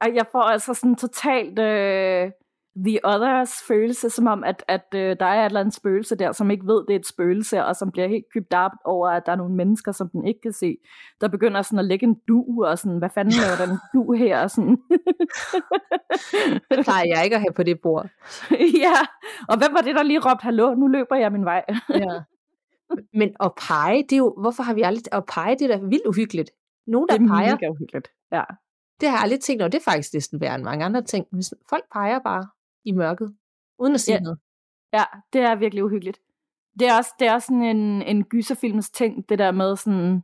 [0.00, 2.30] Ej, jeg får altså sådan totalt øh,
[2.76, 6.32] The Others følelse, som om, at, at øh, der er et eller andet spøgelse der,
[6.32, 9.22] som ikke ved, det er et spøgelse, og som bliver helt krybt op over, at
[9.26, 10.76] der er nogle mennesker, som den ikke kan se,
[11.20, 14.42] der begynder sådan at lægge en du, og sådan, hvad fanden laver den du her?
[14.42, 14.76] Og sådan.
[16.70, 18.08] det plejer jeg ikke at have på det bord.
[18.84, 18.96] ja,
[19.48, 21.64] og hvem var det, der lige råbte, hallo, nu løber jeg min vej.
[22.02, 22.20] ja.
[23.14, 25.84] Men at pege, det er jo, hvorfor har vi aldrig, at pege, det er da
[25.84, 26.50] vildt uhyggeligt.
[26.86, 27.50] Nogen, der det er peger.
[27.54, 28.42] mega uhyggeligt, ja.
[29.00, 31.26] Det har jeg aldrig tænkt over, det er faktisk næsten værre end mange andre ting.
[31.30, 32.48] Hvis folk peger bare,
[32.88, 33.36] i mørket,
[33.78, 34.20] uden at sige ja.
[34.20, 34.38] noget.
[34.92, 36.20] Ja, det er virkelig uhyggeligt.
[36.78, 40.22] Det er også, det er sådan en, en gyserfilms ting, det der med sådan,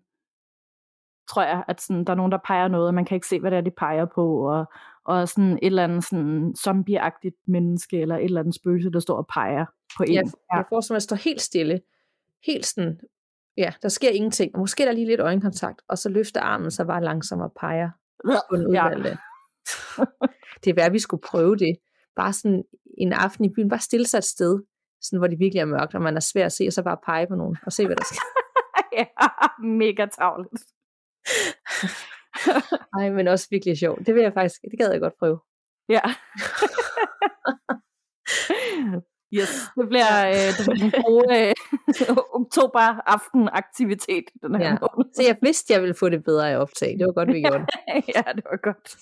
[1.31, 3.41] tror jeg, at sådan, der er nogen, der peger noget, og man kan ikke se,
[3.41, 4.67] hvad det er, de peger på, og,
[5.05, 9.17] og sådan et eller andet sådan zombieagtigt menneske, eller et eller andet spøgelse, der står
[9.17, 10.15] og peger på en.
[10.15, 11.81] Jeg, jeg får som at stå helt stille,
[12.47, 13.01] helt sådan,
[13.57, 16.85] ja, der sker ingenting, måske er der lige lidt øjenkontakt, og så løfter armen så
[16.85, 17.91] bare langsomt og peger
[18.51, 19.09] på den udvalgte.
[19.09, 19.17] Ja.
[20.65, 21.77] det er værd, vi skulle prøve det
[22.17, 22.65] bare sådan
[22.99, 24.63] en aften i byen, bare stille sig et sted,
[25.03, 26.99] sådan, hvor det virkelig er mørkt, og man er svær at se, og så bare
[27.07, 28.23] pege på nogen, og se, hvad der sker.
[28.99, 29.07] ja,
[29.67, 30.65] mega tavligt.
[32.99, 34.07] Ej, men også virkelig sjovt.
[34.07, 35.41] Det vil jeg faktisk, det gad jeg godt prøve.
[35.89, 36.01] Ja.
[39.39, 41.55] yes, det bliver, øh, det bliver en god øh,
[42.41, 44.79] oktober aften aktivitet den her ja.
[44.81, 45.15] måned.
[45.15, 46.99] Så jeg vidste, jeg ville få det bedre at optage.
[46.99, 47.69] Det var godt, vi gjorde det.
[48.15, 48.97] ja, det var godt.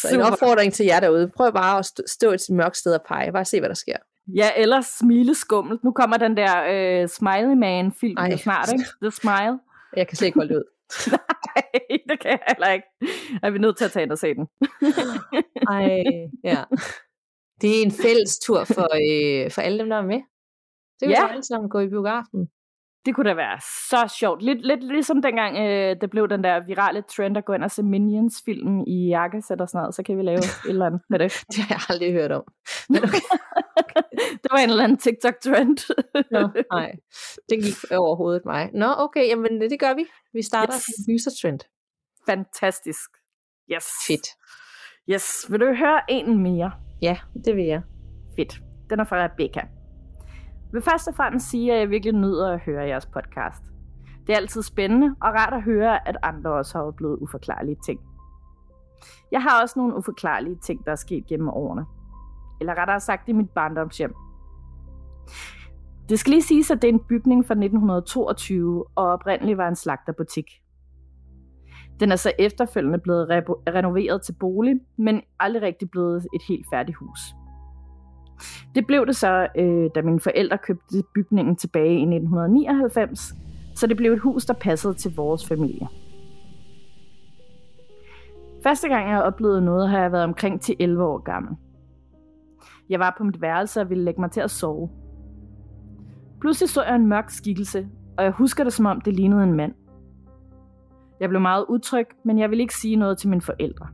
[0.00, 1.30] Så en opfordring til jer derude.
[1.36, 3.32] Prøv bare at stå et mørkt sted og pege.
[3.32, 3.96] Bare se, hvad der sker.
[4.34, 5.84] Ja, eller smile skummelt.
[5.84, 8.36] Nu kommer den der øh, Smiley Man film Ej.
[8.36, 8.84] snart, ikke?
[9.02, 9.58] The Smile.
[9.96, 10.64] Jeg kan slet ikke holde ud.
[11.10, 11.64] Nej,
[12.08, 12.86] det kan jeg heller ikke.
[13.42, 14.46] Er vi nødt til at tage ind og se den?
[15.74, 16.02] Ej,
[16.44, 16.64] ja.
[17.60, 20.20] Det er en fælles tur for, øh, for alle dem, der er med.
[21.00, 21.28] Det vil ja.
[21.28, 22.48] alle sammen gå i biografen.
[23.04, 24.42] Det kunne da være så sjovt.
[24.42, 27.70] Lidt, lidt ligesom dengang, øh, det blev den der virale trend at gå ind og
[27.70, 31.18] se Minions-film i jakkesæt og sådan noget, så kan vi lave et eller andet med
[31.18, 31.32] det.
[31.52, 32.44] det har jeg aldrig hørt om.
[32.88, 33.20] Men okay.
[34.42, 35.78] det var en eller anden TikTok-trend.
[36.30, 36.92] Nå, nej,
[37.48, 38.70] det gik over hovedet mig.
[38.74, 40.04] Nå, okay, jamen det gør vi.
[40.32, 41.06] Vi starter yes.
[41.08, 41.60] en user-trend.
[42.28, 43.10] Fantastisk.
[43.72, 43.86] Yes.
[44.06, 44.26] Fedt.
[45.10, 46.72] Yes, vil du høre en mere?
[47.02, 47.82] Ja, det vil jeg.
[48.36, 48.60] Fedt.
[48.90, 49.60] Den er fra Rebecca.
[50.72, 53.62] Vil først og fremmest sige, at jeg virkelig nyder at høre jeres podcast.
[54.26, 58.00] Det er altid spændende og rart at høre, at andre også har oplevet uforklarlige ting.
[59.32, 61.86] Jeg har også nogle uforklarlige ting, der er sket gennem årene.
[62.60, 64.14] Eller rettere sagt i mit barndomshjem.
[66.08, 69.76] Det skal lige siges, at det er en bygning fra 1922 og oprindeligt var en
[69.76, 70.46] slagterbutik.
[72.00, 76.66] Den er så efterfølgende blevet re- renoveret til bolig, men aldrig rigtig blevet et helt
[76.72, 77.18] færdigt hus.
[78.74, 83.34] Det blev det så, øh, da mine forældre købte bygningen tilbage i 1999,
[83.74, 85.88] så det blev et hus, der passede til vores familie.
[88.62, 91.56] Første gang jeg oplevede noget, har jeg været omkring til 11 år gammel.
[92.88, 94.90] Jeg var på mit værelse og ville lægge mig til at sove.
[96.40, 99.52] Pludselig så jeg en mørk skikkelse, og jeg husker det som om det lignede en
[99.52, 99.74] mand.
[101.20, 103.88] Jeg blev meget utryg, men jeg ville ikke sige noget til mine forældre.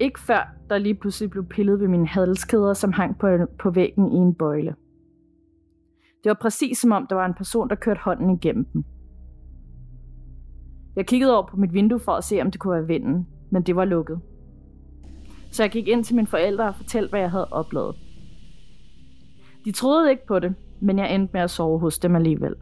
[0.00, 4.12] Ikke før der lige pludselig blev pillet ved mine halskæder, som hang på, på væggen
[4.12, 4.74] i en bøjle.
[6.24, 8.84] Det var præcis som om, der var en person, der kørte hånden igennem dem.
[10.96, 13.62] Jeg kiggede over på mit vindue for at se, om det kunne være vinden, men
[13.62, 14.20] det var lukket.
[15.50, 17.96] Så jeg gik ind til mine forældre og fortalte, hvad jeg havde oplevet.
[19.64, 22.54] De troede ikke på det, men jeg endte med at sove hos dem alligevel.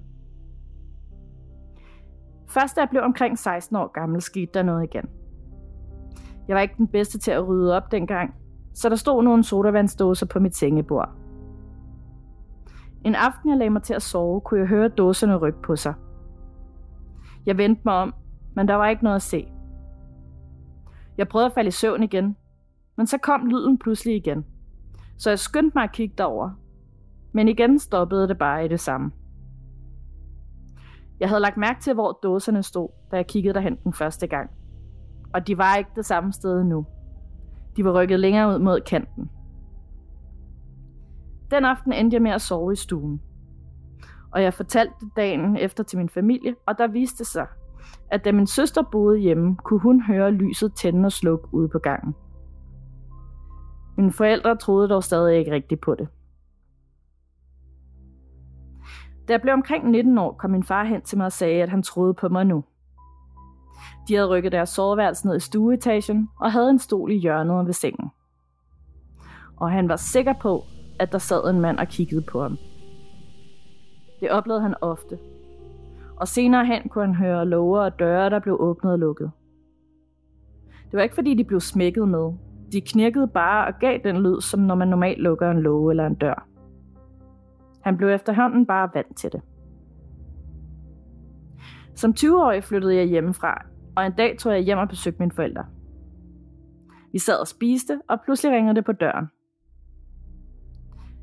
[2.48, 5.08] Først da jeg blev omkring 16 år gammel, skete der noget igen.
[6.48, 8.34] Jeg var ikke den bedste til at rydde op dengang,
[8.74, 11.08] så der stod nogle sodavandsdåser på mit sengebord.
[13.04, 15.94] En aften, jeg lagde mig til at sove, kunne jeg høre dåserne rykke på sig.
[17.46, 18.14] Jeg vendte mig om,
[18.54, 19.48] men der var ikke noget at se.
[21.18, 22.36] Jeg prøvede at falde i søvn igen,
[22.96, 24.44] men så kom lyden pludselig igen.
[25.18, 26.50] Så jeg skyndte mig at kigge derover,
[27.32, 29.10] men igen stoppede det bare i det samme.
[31.20, 34.50] Jeg havde lagt mærke til, hvor dåserne stod, da jeg kiggede derhen den første gang.
[35.34, 36.86] Og de var ikke det samme sted nu.
[37.76, 39.30] De var rykket længere ud mod kanten.
[41.50, 43.20] Den aften endte jeg med at sove i stuen.
[44.30, 47.46] Og jeg fortalte det dagen efter til min familie, og der viste sig,
[48.10, 51.78] at da min søster boede hjemme, kunne hun høre lyset tænde og slukke ude på
[51.78, 52.14] gangen.
[53.96, 56.08] Mine forældre troede dog stadig ikke rigtigt på det.
[59.28, 61.68] Da jeg blev omkring 19 år, kom min far hen til mig og sagde, at
[61.68, 62.64] han troede på mig nu.
[64.08, 67.72] De havde rykket deres soveværelse ned i stueetagen og havde en stol i hjørnet ved
[67.72, 68.10] sengen.
[69.56, 70.64] Og han var sikker på,
[70.98, 72.58] at der sad en mand og kiggede på ham.
[74.20, 75.18] Det oplevede han ofte.
[76.16, 79.30] Og senere hen kunne han høre låger og døre, der blev åbnet og lukket.
[80.90, 82.32] Det var ikke fordi, de blev smækket med.
[82.72, 86.06] De knirkede bare og gav den lyd, som når man normalt lukker en låge eller
[86.06, 86.46] en dør.
[87.80, 89.40] Han blev efterhånden bare vant til det.
[91.96, 93.64] Som 20-årig flyttede jeg hjemmefra,
[93.96, 95.64] og en dag tog jeg hjem og besøgte mine forældre.
[97.12, 99.26] Vi sad og spiste, og pludselig ringede det på døren.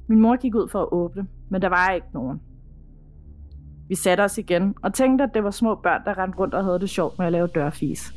[0.07, 2.41] Min mor gik ud for at åbne, men der var ikke nogen.
[3.87, 6.63] Vi satte os igen og tænkte, at det var små børn, der rendte rundt og
[6.63, 8.13] havde det sjovt med at lave dørfis.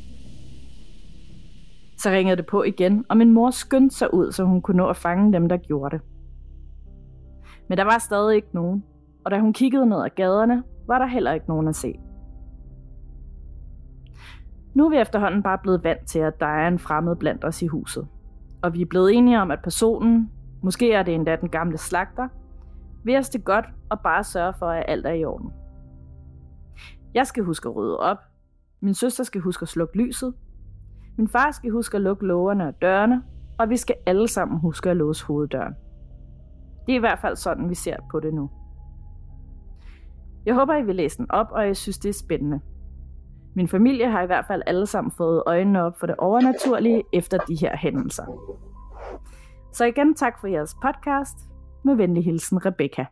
[1.98, 4.88] Så ringede det på igen, og min mor skyndte sig ud, så hun kunne nå
[4.88, 6.04] at fange dem, der gjorde det.
[7.68, 8.84] Men der var stadig ikke nogen,
[9.24, 11.94] og da hun kiggede ned ad gaderne, var der heller ikke nogen at se.
[14.76, 17.62] Nu er vi efterhånden bare blevet vant til, at der er en fremmed blandt os
[17.62, 18.08] i huset.
[18.62, 20.30] Og vi er blevet enige om, at personen,
[20.62, 22.28] måske er det endda den gamle slagter,
[23.04, 25.52] vil os det godt og bare sørge for, at alt er i orden.
[27.14, 28.18] Jeg skal huske at rydde op.
[28.80, 30.34] Min søster skal huske at slukke lyset.
[31.18, 33.22] Min far skal huske at lukke lågerne og dørene.
[33.58, 35.74] Og vi skal alle sammen huske at låse hoveddøren.
[36.86, 38.50] Det er i hvert fald sådan, vi ser på det nu.
[40.46, 42.60] Jeg håber, I vil læse den op, og jeg synes, det er spændende.
[43.56, 47.38] Min familie har i hvert fald alle sammen fået øjnene op for det overnaturlige efter
[47.38, 48.24] de her hændelser.
[49.72, 51.36] Så igen tak for jeres podcast.
[51.84, 53.06] Med venlig hilsen, Rebecca.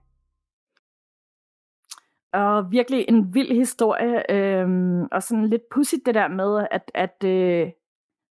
[2.33, 4.68] Og virkelig en vild historie, øh,
[5.12, 7.70] og sådan lidt pudsigt det der med, at, at, øh,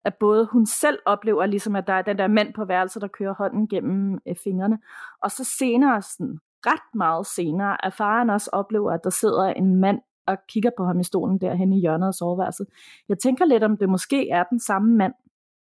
[0.06, 3.08] at både hun selv oplever, ligesom at der er den der mand på værelset, der
[3.08, 4.80] kører hånden gennem øh, fingrene,
[5.24, 9.76] og så senere, sådan ret meget senere, at faren også oplever, at der sidder en
[9.76, 12.68] mand og kigger på ham i stolen derhen i hjørnet af soveværelset.
[13.10, 15.14] Jeg tænker lidt, om det måske er den samme mand.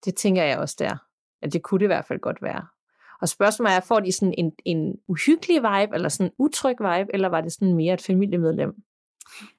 [0.05, 0.97] Det tænker jeg også der.
[1.41, 2.65] At det kunne det i hvert fald godt være.
[3.21, 7.09] Og spørgsmålet er, får de sådan en, en uhyggelig vibe, eller sådan en utryg vibe,
[7.13, 8.83] eller var det sådan mere et familiemedlem?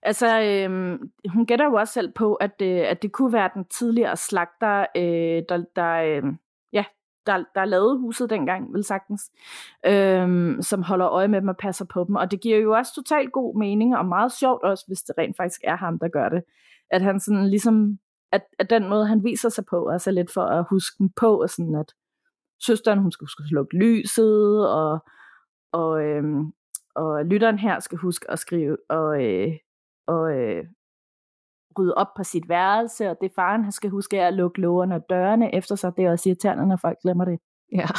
[0.03, 3.65] Altså, øh, hun gætter jo også selv på, at, øh, at det kunne være den
[3.65, 6.23] tidligere slagter, øh, der, der, øh,
[6.73, 6.85] ja,
[7.27, 9.31] der, der lavede huset dengang, vel sagtens,
[9.87, 12.15] øhm, som holder øje med dem og passer på dem.
[12.15, 15.37] Og det giver jo også totalt god mening, og meget sjovt også, hvis det rent
[15.37, 16.43] faktisk er ham, der gør det.
[16.91, 17.99] At han sådan ligesom
[18.33, 21.43] at, at den måde, han viser sig på, altså lidt for at huske dem på,
[21.43, 21.95] og sådan at
[22.67, 25.05] søsteren, hun skal, skal slukke lyset, og,
[25.73, 26.53] og, øhm,
[26.95, 29.53] og lytteren her skal huske at skrive, og, øh,
[30.07, 30.65] og øh,
[31.79, 34.95] rydde op på sit værelse, og det faren, han skal huske er at lukke lågerne
[34.95, 35.97] og dørene efter sig.
[35.97, 37.39] Det er også irriterende, når folk glemmer det.
[37.73, 37.87] Ja.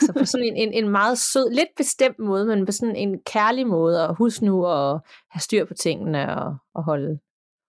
[0.00, 3.20] Så på sådan en, en, en meget sød, lidt bestemt måde, men på sådan en
[3.26, 7.18] kærlig måde, at huske nu at have styr på tingene og, og holde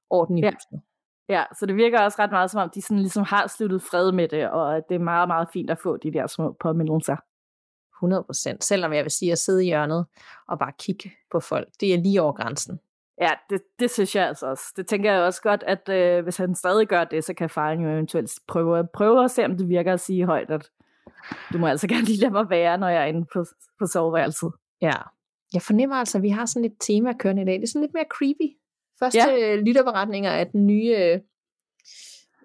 [0.10, 0.52] orden i ja.
[0.52, 0.82] huset.
[1.30, 4.12] Ja, så det virker også ret meget som om, de sådan ligesom har sluttet fred
[4.12, 7.16] med det, og at det er meget, meget fint at få de der små påmindelser.
[8.00, 8.64] 100 procent.
[8.64, 10.06] Selvom jeg vil sige, at sidde i hjørnet
[10.48, 12.80] og bare kigge på folk, det er lige over grænsen.
[13.22, 14.64] Ja, det, det synes jeg altså også.
[14.76, 17.82] Det tænker jeg også godt, at øh, hvis han stadig gør det, så kan faren
[17.82, 20.70] jo eventuelt prøve, prøve at se, om det virker at sige højt, at
[21.54, 23.46] du må altså gerne lige lade mig være, når jeg er inde på,
[23.80, 24.52] på soveværelset.
[24.82, 24.94] Ja.
[25.54, 27.54] Jeg fornemmer altså, at vi har sådan et tema kørende i dag.
[27.54, 28.58] Det er sådan lidt mere creepy.
[29.00, 29.56] Første ja.
[29.56, 31.20] lytterberetninger af den nye øh,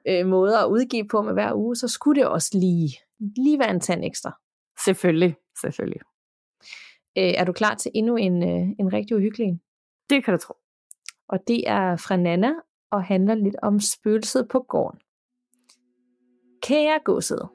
[0.08, 2.98] øh, måde at udgive på med hver uge, så skulle det også lige,
[3.36, 4.38] lige være en tand ekstra.
[4.84, 6.00] Selvfølgelig, selvfølgelig.
[7.18, 9.60] Øh, er du klar til endnu en, øh, en rigtig uhyggelig
[10.10, 10.54] Det kan du tro.
[11.34, 12.52] Og det er fra Nana,
[12.90, 15.00] og handler lidt om spøgelset på gården.
[16.62, 17.48] Kære godset,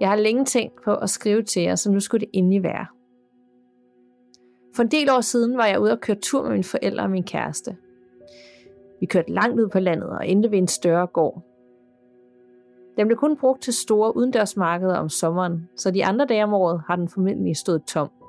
[0.00, 2.86] jeg har længe tænkt på at skrive til jer, så nu skulle det endelig være.
[4.76, 7.10] For en del år siden var jeg ude og køre tur med mine forældre og
[7.10, 7.76] min kæreste.
[9.00, 11.42] Vi kørte langt ud på landet og endte ved en større gård.
[12.96, 16.82] Den blev kun brugt til store udendørsmarkeder om sommeren, så de andre dage om året
[16.86, 18.19] har den formentlig stået tom.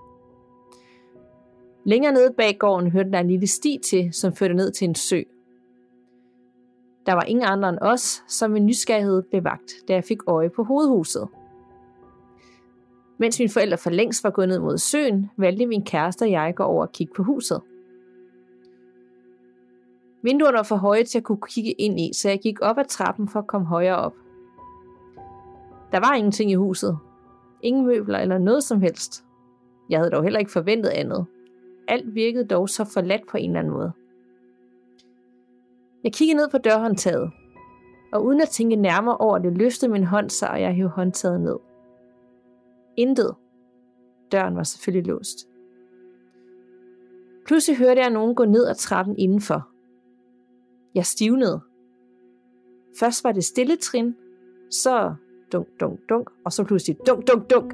[1.83, 4.95] Længere nede bag gården hørte der en lille sti til, som førte ned til en
[4.95, 5.21] sø.
[7.05, 10.49] Der var ingen andre end os, som ved nysgerrighed blev vagt, da jeg fik øje
[10.49, 11.27] på hovedhuset.
[13.17, 16.43] Mens mine forældre for længst var gået ned mod søen, valgte min kæreste og jeg
[16.43, 17.61] at gå over og kigge på huset.
[20.23, 22.85] Vinduerne var for høje til at kunne kigge ind i, så jeg gik op ad
[22.85, 24.13] trappen for at komme højere op.
[25.91, 26.97] Der var ingenting i huset.
[27.61, 29.23] Ingen møbler eller noget som helst.
[29.89, 31.25] Jeg havde dog heller ikke forventet andet.
[31.91, 33.91] Alt virkede dog så forladt på en eller anden måde.
[36.03, 37.31] Jeg kiggede ned på dørhåndtaget,
[38.13, 41.41] og uden at tænke nærmere over det, løftede min hånd sig, og jeg hævde håndtaget
[41.41, 41.57] ned.
[42.97, 43.35] Intet.
[44.31, 45.47] Døren var selvfølgelig låst.
[47.45, 49.69] Pludselig hørte jeg nogen gå ned ad trappen indenfor.
[50.95, 51.61] Jeg stivnede.
[52.99, 54.15] Først var det stille trin,
[54.69, 55.15] så
[55.51, 57.73] dunk, dunk, dunk, og så pludselig dunk, dunk, dunk.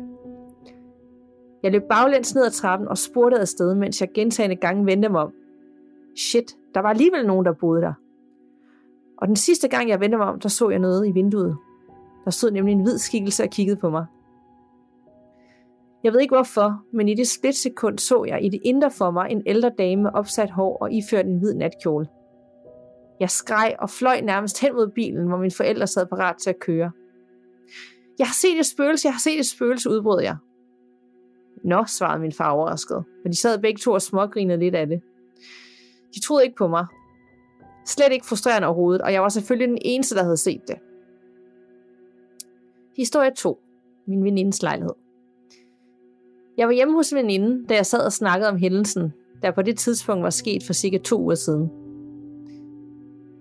[1.67, 5.21] Jeg løb baglæns ned ad trappen og spurgte afsted, mens jeg gentagende gange vendte mig
[5.21, 5.33] om.
[6.17, 7.93] Shit, der var alligevel nogen, der boede der.
[9.17, 11.57] Og den sidste gang, jeg vendte mig om, der så jeg noget i vinduet.
[12.25, 14.05] Der stod nemlig en hvid skikkelse og kiggede på mig.
[16.03, 19.31] Jeg ved ikke hvorfor, men i det splitsekund så jeg i det indre for mig
[19.31, 22.07] en ældre dame med opsat hår og iført en hvid natkjole.
[23.19, 26.59] Jeg skreg og fløj nærmest hen mod bilen, hvor mine forældre sad parat til at
[26.59, 26.91] køre.
[28.19, 30.37] Jeg har set et spøgelse, jeg har set et spøgelse, udbrød jeg.
[31.63, 35.01] Nå, svarede min far overrasket, for de sad begge to og smågrinede lidt af det.
[36.15, 36.85] De troede ikke på mig.
[37.85, 40.75] Slet ikke frustrerende overhovedet, og jeg var selvfølgelig den eneste, der havde set det.
[42.97, 43.59] Historie 2.
[44.07, 44.93] Min venindes lejlighed.
[46.57, 49.61] Jeg var hjemme hos veninden, veninde, da jeg sad og snakkede om hændelsen, der på
[49.61, 51.69] det tidspunkt var sket for cirka to uger siden.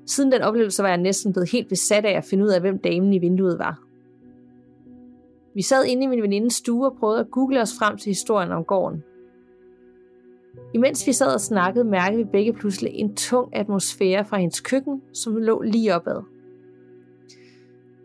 [0.07, 2.79] Siden den oplevelse var jeg næsten blevet helt besat af at finde ud af, hvem
[2.79, 3.86] damen i vinduet var.
[5.57, 8.53] Vi sad inde i min venindes stue og prøvede at google os frem til historien
[8.53, 9.05] om gården.
[10.75, 15.03] Imens vi sad og snakkede, mærkede vi begge pludselig en tung atmosfære fra hendes køkken,
[15.13, 16.23] som lå lige opad.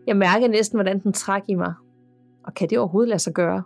[0.06, 1.74] Jeg mærkede næsten, hvordan den trak i mig.
[2.44, 3.62] Og kan det overhovedet lade sig gøre?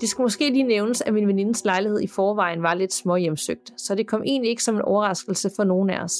[0.00, 3.94] Det skulle måske lige nævnes, at min venindes lejlighed i forvejen var lidt småhjemsøgt, så
[3.94, 6.16] det kom egentlig ikke som en overraskelse for nogen af os.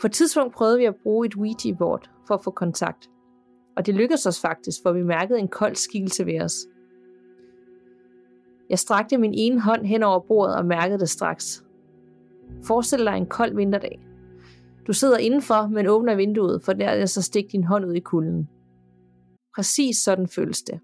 [0.00, 3.10] På et tidspunkt prøvede vi at bruge et Ouija-board for at få kontakt.
[3.78, 6.54] Og det lykkedes os faktisk, for vi mærkede en kold skikkelse ved os.
[8.70, 11.64] Jeg strakte min ene hånd hen over bordet og mærkede det straks.
[12.64, 14.00] Forestil dig en kold vinterdag.
[14.86, 18.00] Du sidder indenfor, men åbner vinduet, for der altså så stik din hånd ud i
[18.00, 18.48] kulden.
[19.56, 20.80] Præcis sådan føles det.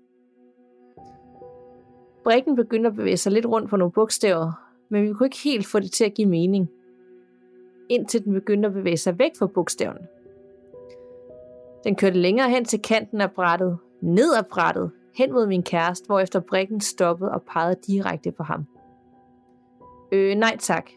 [2.24, 4.52] Brikken begyndte at bevæge sig lidt rundt på nogle bogstaver,
[4.90, 6.70] men vi kunne ikke helt få det til at give mening.
[7.88, 10.13] Indtil den begyndte at bevæge sig væk fra bogstaverne.
[11.84, 16.06] Den kørte længere hen til kanten af brættet, ned ad brættet, hen mod min kæreste,
[16.06, 18.66] hvorefter brikken stoppede og pegede direkte på ham.
[20.12, 20.90] Øh, nej tak.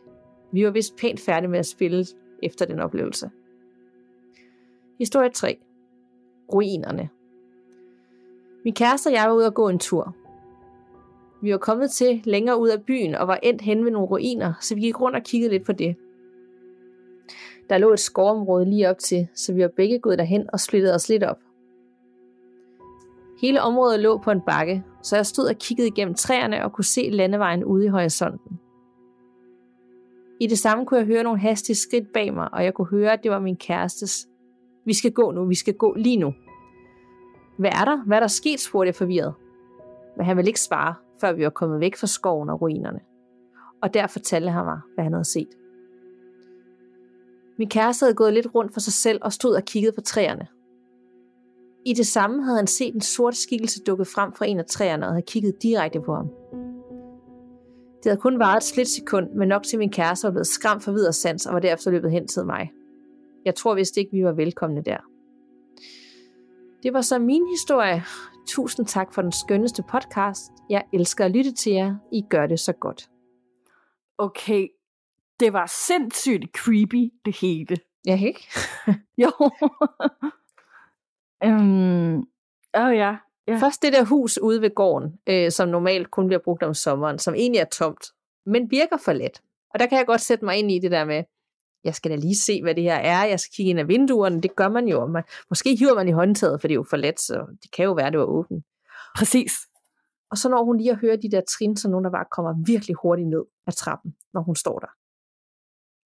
[0.51, 2.05] Vi var vist pænt færdige med at spille
[2.43, 3.29] efter den oplevelse.
[4.99, 5.57] Historie 3.
[6.53, 7.09] Ruinerne.
[8.65, 10.15] Min kæreste og jeg var ude at gå en tur.
[11.41, 14.53] Vi var kommet til længere ud af byen og var endt hen ved nogle ruiner,
[14.61, 15.95] så vi gik rundt og kiggede lidt på det.
[17.69, 20.95] Der lå et skovområde lige op til, så vi var begge gået derhen og splittet
[20.95, 21.37] os lidt op.
[23.41, 26.85] Hele området lå på en bakke, så jeg stod og kiggede igennem træerne og kunne
[26.85, 28.59] se landevejen ude i horisonten.
[30.39, 33.13] I det samme kunne jeg høre nogle hastige skridt bag mig, og jeg kunne høre,
[33.13, 34.27] at det var min kærestes.
[34.85, 36.33] Vi skal gå nu, vi skal gå lige nu.
[37.57, 38.03] Hvad er der?
[38.05, 39.33] Hvad er der sket, spurgte jeg forvirret.
[40.17, 42.99] Men han ville ikke svare, før vi var kommet væk fra skoven og ruinerne.
[43.81, 45.56] Og der fortalte han mig, hvad han havde set.
[47.57, 50.47] Min kæreste havde gået lidt rundt for sig selv og stod og kiggede på træerne.
[51.85, 55.05] I det samme havde han set en sort skikkelse dukke frem fra en af træerne
[55.05, 56.29] og havde kigget direkte på ham.
[58.03, 60.91] Det havde kun varet et splitsekund, men nok til min kæreste var blevet skræmt for
[60.91, 62.71] videre sans og var derefter løbet hen til mig.
[63.45, 64.97] Jeg tror vist ikke, vi var velkomne der.
[66.83, 68.03] Det var så min historie.
[68.47, 70.51] Tusind tak for den skønneste podcast.
[70.69, 71.95] Jeg elsker at lytte til jer.
[72.11, 73.09] I gør det så godt.
[74.17, 74.67] Okay,
[75.39, 77.77] det var sindssygt creepy, det hele.
[78.05, 78.47] Ja, ikke?
[79.23, 79.31] jo.
[81.43, 82.17] øhm,
[82.73, 83.17] oh, ja.
[83.47, 83.57] Ja.
[83.57, 87.19] Først det der hus ude ved gården, øh, som normalt kun bliver brugt om sommeren,
[87.19, 88.05] som egentlig er tomt,
[88.45, 89.41] men virker for let.
[89.73, 91.23] Og der kan jeg godt sætte mig ind i det der med,
[91.83, 94.41] jeg skal da lige se, hvad det her er, jeg skal kigge ind ad vinduerne,
[94.41, 95.05] det gør man jo.
[95.05, 97.85] Man, måske hiver man i håndtaget, for det er jo for let, så det kan
[97.85, 98.65] jo være, det var åbent.
[99.17, 99.53] Præcis.
[100.31, 102.53] Og så når hun lige at høre de der trin, så nogen der bare kommer
[102.65, 104.87] virkelig hurtigt ned ad trappen, når hun står der.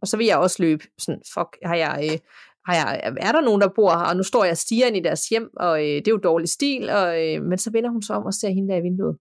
[0.01, 2.19] Og så vil jeg også løbe sådan, fuck, har jeg, øh,
[2.67, 4.97] har jeg, er der nogen, der bor her, og nu står jeg og stiger ind
[4.97, 7.89] i deres hjem, og øh, det er jo dårlig stil, og, øh, men så vender
[7.89, 9.17] hun sig om og ser hende der i vinduet.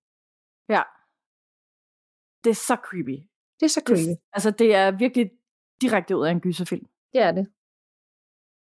[0.69, 0.83] Ja.
[2.45, 3.17] Det er så creepy.
[3.61, 4.09] Det er så creepy.
[4.09, 5.31] Det, altså, det er virkelig
[5.81, 6.87] direkte ud af en gyserfilm.
[7.13, 7.47] Det er det.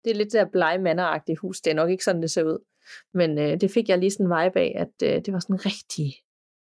[0.05, 1.61] Det er lidt der blege manderagtige hus.
[1.61, 2.65] Det er nok ikke sådan, det ser ud.
[3.15, 6.15] Men øh, det fik jeg lige sådan vibe af, at øh, det var sådan rigtig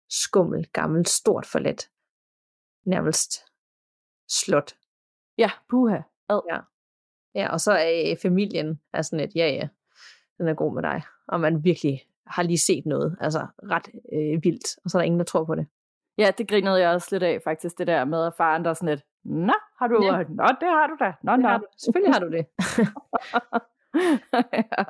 [0.09, 1.89] skummel, gammel, stort forladt.
[2.85, 3.31] Nærmest
[4.29, 4.75] slot.
[5.37, 5.97] Ja, puha.
[6.29, 6.41] Ad.
[6.51, 6.59] Ja.
[7.35, 9.67] ja, og så er øh, familien er sådan et, ja ja,
[10.37, 11.01] den er god med dig.
[11.27, 15.05] Og man virkelig har lige set noget, altså ret øh, vildt, og så er der
[15.05, 15.67] ingen, der tror på det.
[16.17, 18.73] Ja, det grinede jeg også lidt af, faktisk, det der med, at faren der er
[18.73, 20.11] sådan lidt, Nå, har du, ja.
[20.11, 21.13] nå, det har du da.
[21.23, 21.47] Nå, nå.
[21.47, 21.65] Har du.
[21.77, 22.45] Selvfølgelig har du det.
[24.53, 24.83] ja.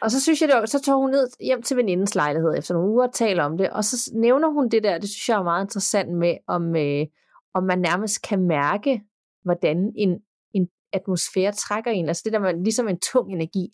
[0.00, 2.74] Og så synes jeg, det var, så tog hun ned hjem til venindens lejlighed efter
[2.74, 5.38] nogle uger og taler om det, og så nævner hun det der, det synes jeg
[5.38, 7.06] er meget interessant med, om, øh,
[7.54, 9.02] om man nærmest kan mærke,
[9.48, 10.22] hvordan en,
[10.54, 12.08] en atmosfære trækker en.
[12.08, 13.64] Altså det der med ligesom en tung energi.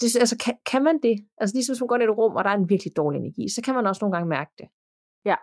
[0.00, 1.16] Det, altså kan, kan man det?
[1.40, 3.18] Altså ligesom hvis man går ind i et rum, og der er en virkelig dårlig
[3.18, 4.68] energi, så kan man også nogle gange mærke det.
[5.24, 5.36] Ja.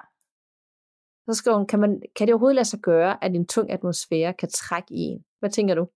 [1.28, 4.34] Så skriver hun, kan, man, kan det overhovedet lade sig gøre, at en tung atmosfære
[4.34, 5.26] kan trække i en?
[5.40, 5.88] Hvad tænker du?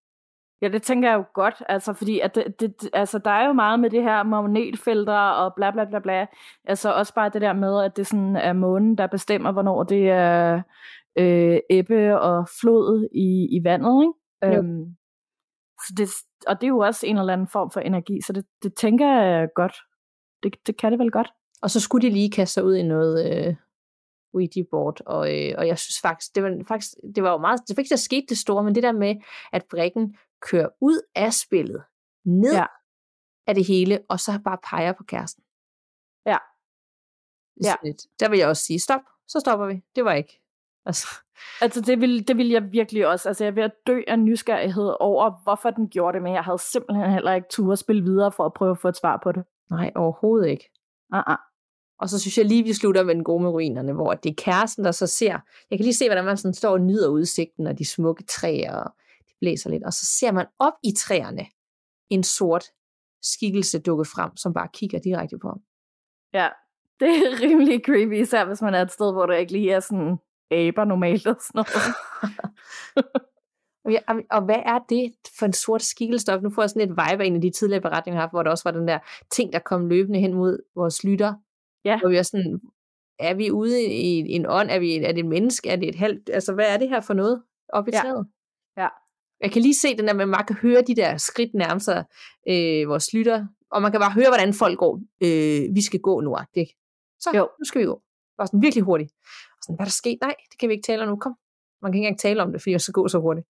[0.61, 3.53] Ja, det tænker jeg jo godt, altså fordi at det, det, altså, der er jo
[3.53, 6.25] meget med det her magnetfelter og bla bla bla bla.
[6.65, 10.09] Altså også bare det der med, at det sådan er månen, der bestemmer, hvornår det
[10.09, 10.61] er
[11.17, 14.57] øh, ebbe og flod i, i vandet, ikke?
[14.57, 14.95] Øhm,
[15.87, 16.09] så det,
[16.47, 19.07] og det er jo også en eller anden form for energi, så det, det tænker
[19.07, 19.75] jeg godt.
[20.43, 21.33] Det, det kan det vel godt.
[21.61, 23.55] Og så skulle de lige kaste sig ud i noget, øh,
[24.33, 27.61] Ouija board, og, øh, og jeg synes faktisk, det var faktisk, det var jo meget,
[27.67, 29.15] det fik der skete det store, men det der med,
[29.53, 31.83] at brikken kører ud af spillet,
[32.25, 32.65] ned ja.
[33.47, 35.43] af det hele, og så bare peger på kæresten.
[36.25, 36.37] Ja.
[37.63, 37.73] ja.
[38.19, 39.81] Der vil jeg også sige, stop, så stopper vi.
[39.95, 40.40] Det var ikke.
[40.85, 41.07] Altså,
[41.61, 43.29] altså det, vil, det vil jeg virkelig også.
[43.29, 47.11] Altså jeg vil dø af nysgerrighed over, hvorfor den gjorde det, men jeg havde simpelthen
[47.11, 49.43] heller ikke tur at spille videre for at prøve at få et svar på det.
[49.69, 50.69] Nej, overhovedet ikke.
[51.15, 51.51] Uh-uh.
[51.99, 54.33] Og så synes jeg lige, vi slutter med den gode med ruinerne, hvor det er
[54.37, 57.67] kæresten, der så ser, jeg kan lige se, hvordan man sådan står og nyder udsigten
[57.67, 58.91] og de smukke træer, og
[59.27, 61.45] det blæser lidt, og så ser man op i træerne
[62.09, 62.65] en sort
[63.21, 65.61] skikkelse dukke frem, som bare kigger direkte på ham.
[66.33, 66.49] Ja,
[66.99, 69.79] det er rimelig creepy, især hvis man er et sted, hvor der ikke lige er
[69.79, 70.17] sådan
[70.51, 71.73] aber normalt og sådan noget.
[74.07, 76.39] og, og hvad er det for en sort skikkelse?
[76.41, 78.33] Nu får jeg sådan et vibe af en af de tidligere beretninger, jeg har haft,
[78.33, 78.99] hvor der også var den der
[79.31, 81.33] ting, der kom løbende hen mod vores lytter,
[81.85, 81.99] Ja.
[81.99, 82.61] Hvor vi er sådan,
[83.19, 84.69] er vi ude i en ånd?
[84.71, 85.69] Er, vi, er det et menneske?
[85.69, 86.29] Er det et halvt?
[86.33, 88.01] Altså, hvad er det her for noget oppe i ja.
[88.01, 88.27] træet?
[88.77, 88.87] Ja.
[89.41, 92.05] Jeg kan lige se den der, man kan høre de der skridt nærme sig
[92.49, 95.01] øh, vores lytter, og man kan bare høre, hvordan folk går.
[95.23, 96.67] Øh, vi skal gå nu, det.
[97.19, 97.49] Så, jo.
[97.59, 98.01] nu skal vi gå.
[98.37, 99.11] Bare sådan virkelig hurtigt.
[99.61, 100.17] Sådan, hvad er der sket?
[100.21, 101.15] Nej, det kan vi ikke tale om nu.
[101.15, 101.35] Kom.
[101.81, 103.47] Man kan ikke engang tale om det, fordi jeg skal gå så hurtigt.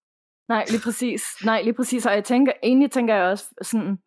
[0.50, 1.24] Nej, lige præcis.
[1.46, 2.06] Nej, lige præcis.
[2.06, 3.98] Og jeg tænker, egentlig tænker jeg også sådan,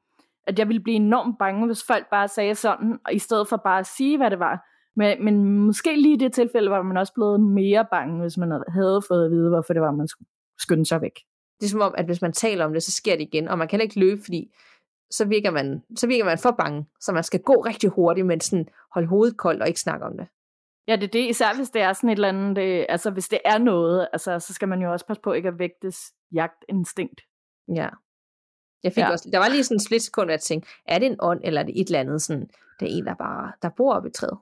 [0.46, 3.56] at jeg ville blive enormt bange, hvis folk bare sagde sådan, og i stedet for
[3.56, 4.64] bare at sige, hvad det var.
[4.96, 8.62] Men, men måske lige i det tilfælde var man også blevet mere bange, hvis man
[8.68, 10.28] havde fået at vide, hvorfor det var, man skulle
[10.58, 11.20] skynde sig væk.
[11.60, 13.58] Det er som om, at hvis man taler om det, så sker det igen, og
[13.58, 14.54] man kan ikke løbe, fordi
[15.10, 18.40] så virker man, så virker man for bange, så man skal gå rigtig hurtigt, men
[18.40, 20.26] sådan holde hovedet koldt og ikke snakke om det.
[20.88, 23.28] Ja, det er det, især hvis det er sådan et eller andet, det, altså hvis
[23.28, 27.20] det er noget, altså så skal man jo også passe på ikke at vægtes jagtinstinkt.
[27.68, 27.88] Ja.
[28.82, 29.10] Jeg fik ja.
[29.10, 31.60] også, der var lige sådan en splitsekund, at jeg tænkte, er det en ånd, eller
[31.60, 34.12] er det et eller andet sådan, det er en, der bare, der bor oppe i
[34.12, 34.38] træet.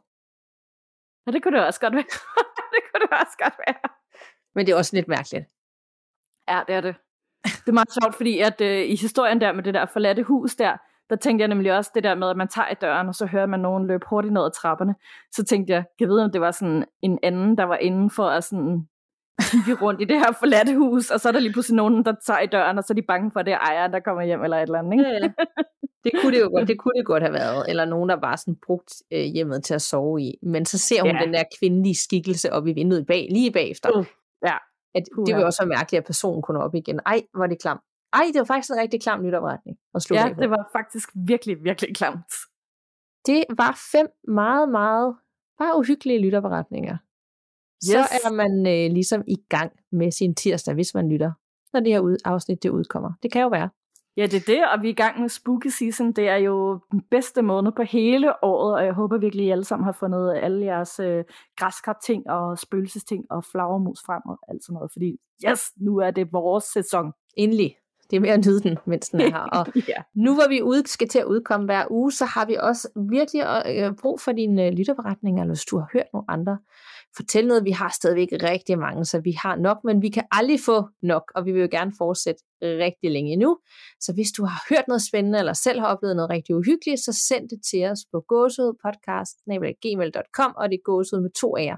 [1.26, 2.11] Ja, det kunne det også godt være.
[2.74, 3.90] det kunne det også godt være.
[4.55, 5.47] Men det er også lidt mærkeligt.
[6.49, 6.95] Ja, det er det.
[7.45, 10.55] Det er meget sjovt, fordi at øh, i historien der med det der forladte hus
[10.57, 10.76] der,
[11.13, 13.27] der tænkte jeg nemlig også det der med, at man tager i døren, og så
[13.27, 14.95] hører man nogen løbe hurtigt ned ad trapperne.
[15.33, 18.11] Så tænkte jeg, kan jeg vide, om det var sådan en anden, der var inden
[18.11, 18.89] for at sådan
[19.51, 22.15] kigge rundt i det her forladte hus, og så er der lige pludselig nogen, der
[22.27, 24.23] tager i døren, og så er de bange for, at det er ejeren, der kommer
[24.23, 24.93] hjem eller et eller andet.
[24.93, 25.05] Ikke?
[25.05, 25.29] Ja, ja.
[26.05, 27.65] Det kunne det jo godt, det kunne det godt have været.
[27.69, 30.39] Eller nogen, der bare sådan brugt øh, hjemmet til at sove i.
[30.43, 31.25] Men så ser hun ja.
[31.25, 33.99] den der kvindelige skikkelse op i vinduet bag, lige bagefter.
[33.99, 34.07] Uh,
[34.47, 34.57] ja.
[34.95, 37.01] At, det vil også være mærkeligt, at personen kunne op igen.
[37.07, 37.81] Ej, hvor er det klam.
[38.13, 39.21] Ej, det var faktisk en rigtig klam
[40.03, 42.33] slå Ja, det var faktisk virkelig, virkelig klamt.
[43.27, 45.17] Det var fem meget, meget
[45.59, 46.97] bare uhyggelige lytterberetninger.
[47.85, 47.91] Yes.
[47.91, 51.33] Så er man øh, ligesom i gang med sin tirsdag, hvis man lytter,
[51.73, 53.13] når det her ud, afsnit det udkommer.
[53.23, 53.69] Det kan jo være.
[54.17, 56.13] Ja, det er det, og vi er i gang med Spooky Season.
[56.13, 59.51] Det er jo den bedste måned på hele året, og jeg håber virkelig, at I
[59.51, 61.25] alle sammen har fundet alle jeres øh,
[61.57, 65.17] græskar-ting og spøgelsesting og flagermus frem og alt sådan noget, fordi
[65.49, 67.13] yes, nu er det vores sæson.
[67.37, 67.77] Endelig.
[68.11, 69.38] Det er mere at nyde den, mens den er her.
[69.59, 70.03] Og ja.
[70.14, 73.62] nu hvor vi ud, skal til at udkomme hver uge, så har vi også virkelig
[73.66, 76.59] øh, brug for dine øh, lytterberetninger, eller hvis du har hørt nogle andre.
[77.16, 80.61] Fortæl noget, vi har stadigvæk rigtig mange, så vi har nok, men vi kan aldrig
[80.61, 83.59] få nok, og vi vil jo gerne fortsætte rigtig længe endnu.
[84.00, 87.12] Så hvis du har hørt noget spændende, eller selv har oplevet noget rigtig uhyggeligt, så
[87.28, 91.76] send det til os på gåsehudpodcast.gmail.com, og det er gåsehud med to af jer.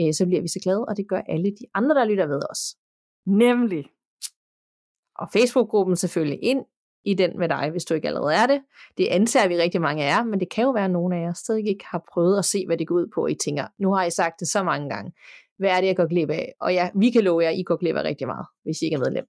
[0.00, 2.40] Øh, så bliver vi så glade, og det gør alle de andre, der lytter ved
[2.50, 2.76] os.
[3.26, 3.84] Nemlig
[5.22, 6.64] og Facebook-gruppen selvfølgelig ind
[7.04, 8.60] i den med dig, hvis du ikke allerede er det.
[8.98, 11.20] Det anser vi rigtig mange af jer, men det kan jo være, at nogen af
[11.20, 13.26] jer stadig ikke har prøvet at se, hvad det går ud på.
[13.26, 15.12] I tænker, nu har I sagt det så mange gange.
[15.58, 16.52] Hvad er det, jeg går glip af?
[16.60, 18.84] Og ja, vi kan love jer, at I går glip af rigtig meget, hvis I
[18.84, 19.24] ikke er medlem.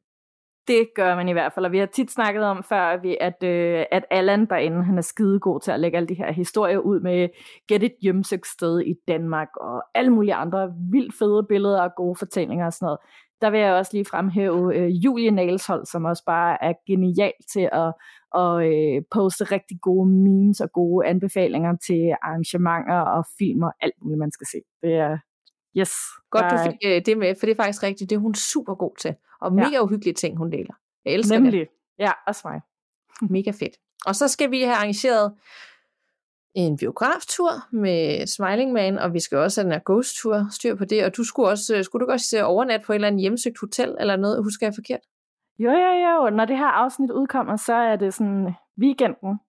[0.67, 3.85] Det gør man i hvert fald, og vi har tit snakket om før, at, øh,
[3.91, 6.99] at Allan derinde, han er skide god til at lægge alle de her historier ud
[6.99, 7.29] med
[7.67, 12.15] Get et hjemsøgt sted i Danmark, og alle mulige andre vildt fede billeder og gode
[12.15, 12.99] fortællinger og sådan noget
[13.43, 17.69] der vil jeg også lige fremhæve øh, Julie Nalshold, som også bare er genial til
[17.71, 17.93] at,
[18.41, 23.93] at øh, poste rigtig gode memes og gode anbefalinger til arrangementer og film og alt
[24.01, 24.57] muligt, man skal se.
[24.81, 25.17] Det er,
[25.77, 25.93] yes.
[26.31, 28.09] Godt, du fik øh, det med, for det er faktisk rigtigt.
[28.09, 29.15] Det er hun super god til.
[29.41, 29.83] Og mega ja.
[29.83, 30.73] uhyggelige ting, hun deler.
[31.05, 31.53] Jeg elsker Nemlig.
[31.53, 31.67] det.
[31.99, 32.61] Ja, også mig.
[33.37, 33.75] mega fedt.
[34.05, 35.33] Og så skal vi have arrangeret
[36.53, 40.85] en biograftur med Smiling Man, og vi skal også have den her ghost-tur, styr på
[40.85, 43.59] det, og du skulle også, øh, skulle du også overnat på et eller andet hjemsøgt
[43.59, 44.99] hotel, eller noget, husker jeg forkert?
[45.59, 49.39] Jo, jo, jo, når det her afsnit udkommer, så er det sådan weekenden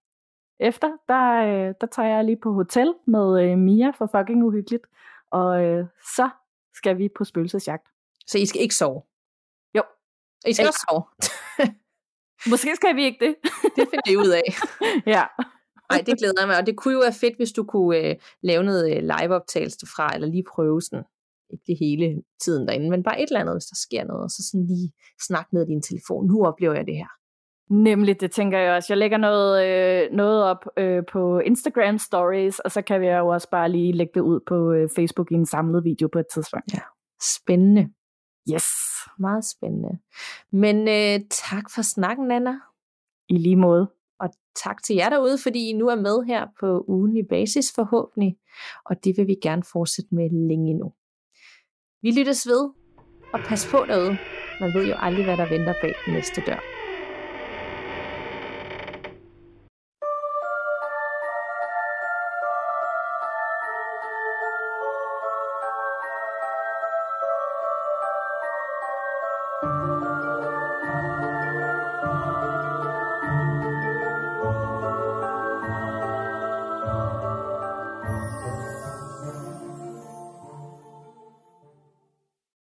[0.61, 4.87] efter, der, øh, der tager jeg lige på hotel med øh, Mia for fucking uhyggeligt,
[5.31, 5.87] og øh,
[6.17, 6.29] så
[6.75, 7.89] skal vi på spøgelsesjagt.
[8.27, 9.03] Så I skal ikke sove?
[9.75, 9.83] Jo.
[10.47, 11.05] I skal også sove?
[12.51, 13.35] Måske skal vi ikke det.
[13.77, 14.43] det finder I ud af.
[15.17, 15.25] ja.
[15.91, 18.15] Nej, det glæder jeg mig, og det kunne jo være fedt, hvis du kunne øh,
[18.43, 21.05] lave noget øh, liveoptagelse fra, eller lige prøve sådan,
[21.53, 24.31] ikke det hele tiden derinde, men bare et eller andet, hvis der sker noget, og
[24.31, 24.93] så sådan lige
[25.27, 26.27] snak ned i din telefon.
[26.27, 27.11] Nu oplever jeg det her.
[27.71, 28.93] Nemlig, det tænker jeg også.
[28.93, 33.29] Jeg lægger noget, øh, noget op øh, på Instagram stories, og så kan vi jo
[33.29, 36.27] også bare lige lægge det ud på øh, Facebook i en samlet video på et
[36.35, 36.75] tidspunkt.
[36.75, 36.81] Ja,
[37.37, 37.89] spændende.
[38.53, 38.67] Yes.
[39.19, 39.99] Meget spændende.
[40.53, 42.55] Men øh, tak for snakken, Anna.
[43.29, 43.91] I lige måde.
[44.21, 44.29] Og
[44.65, 48.37] tak til jer derude, fordi I nu er med her på ugenlig basis forhåbentlig,
[48.85, 50.93] og det vil vi gerne fortsætte med længe endnu.
[52.03, 52.71] Vi lyttes ved,
[53.33, 54.17] og pas på derude.
[54.61, 56.74] Man ved jo aldrig, hvad der venter bag den næste dør.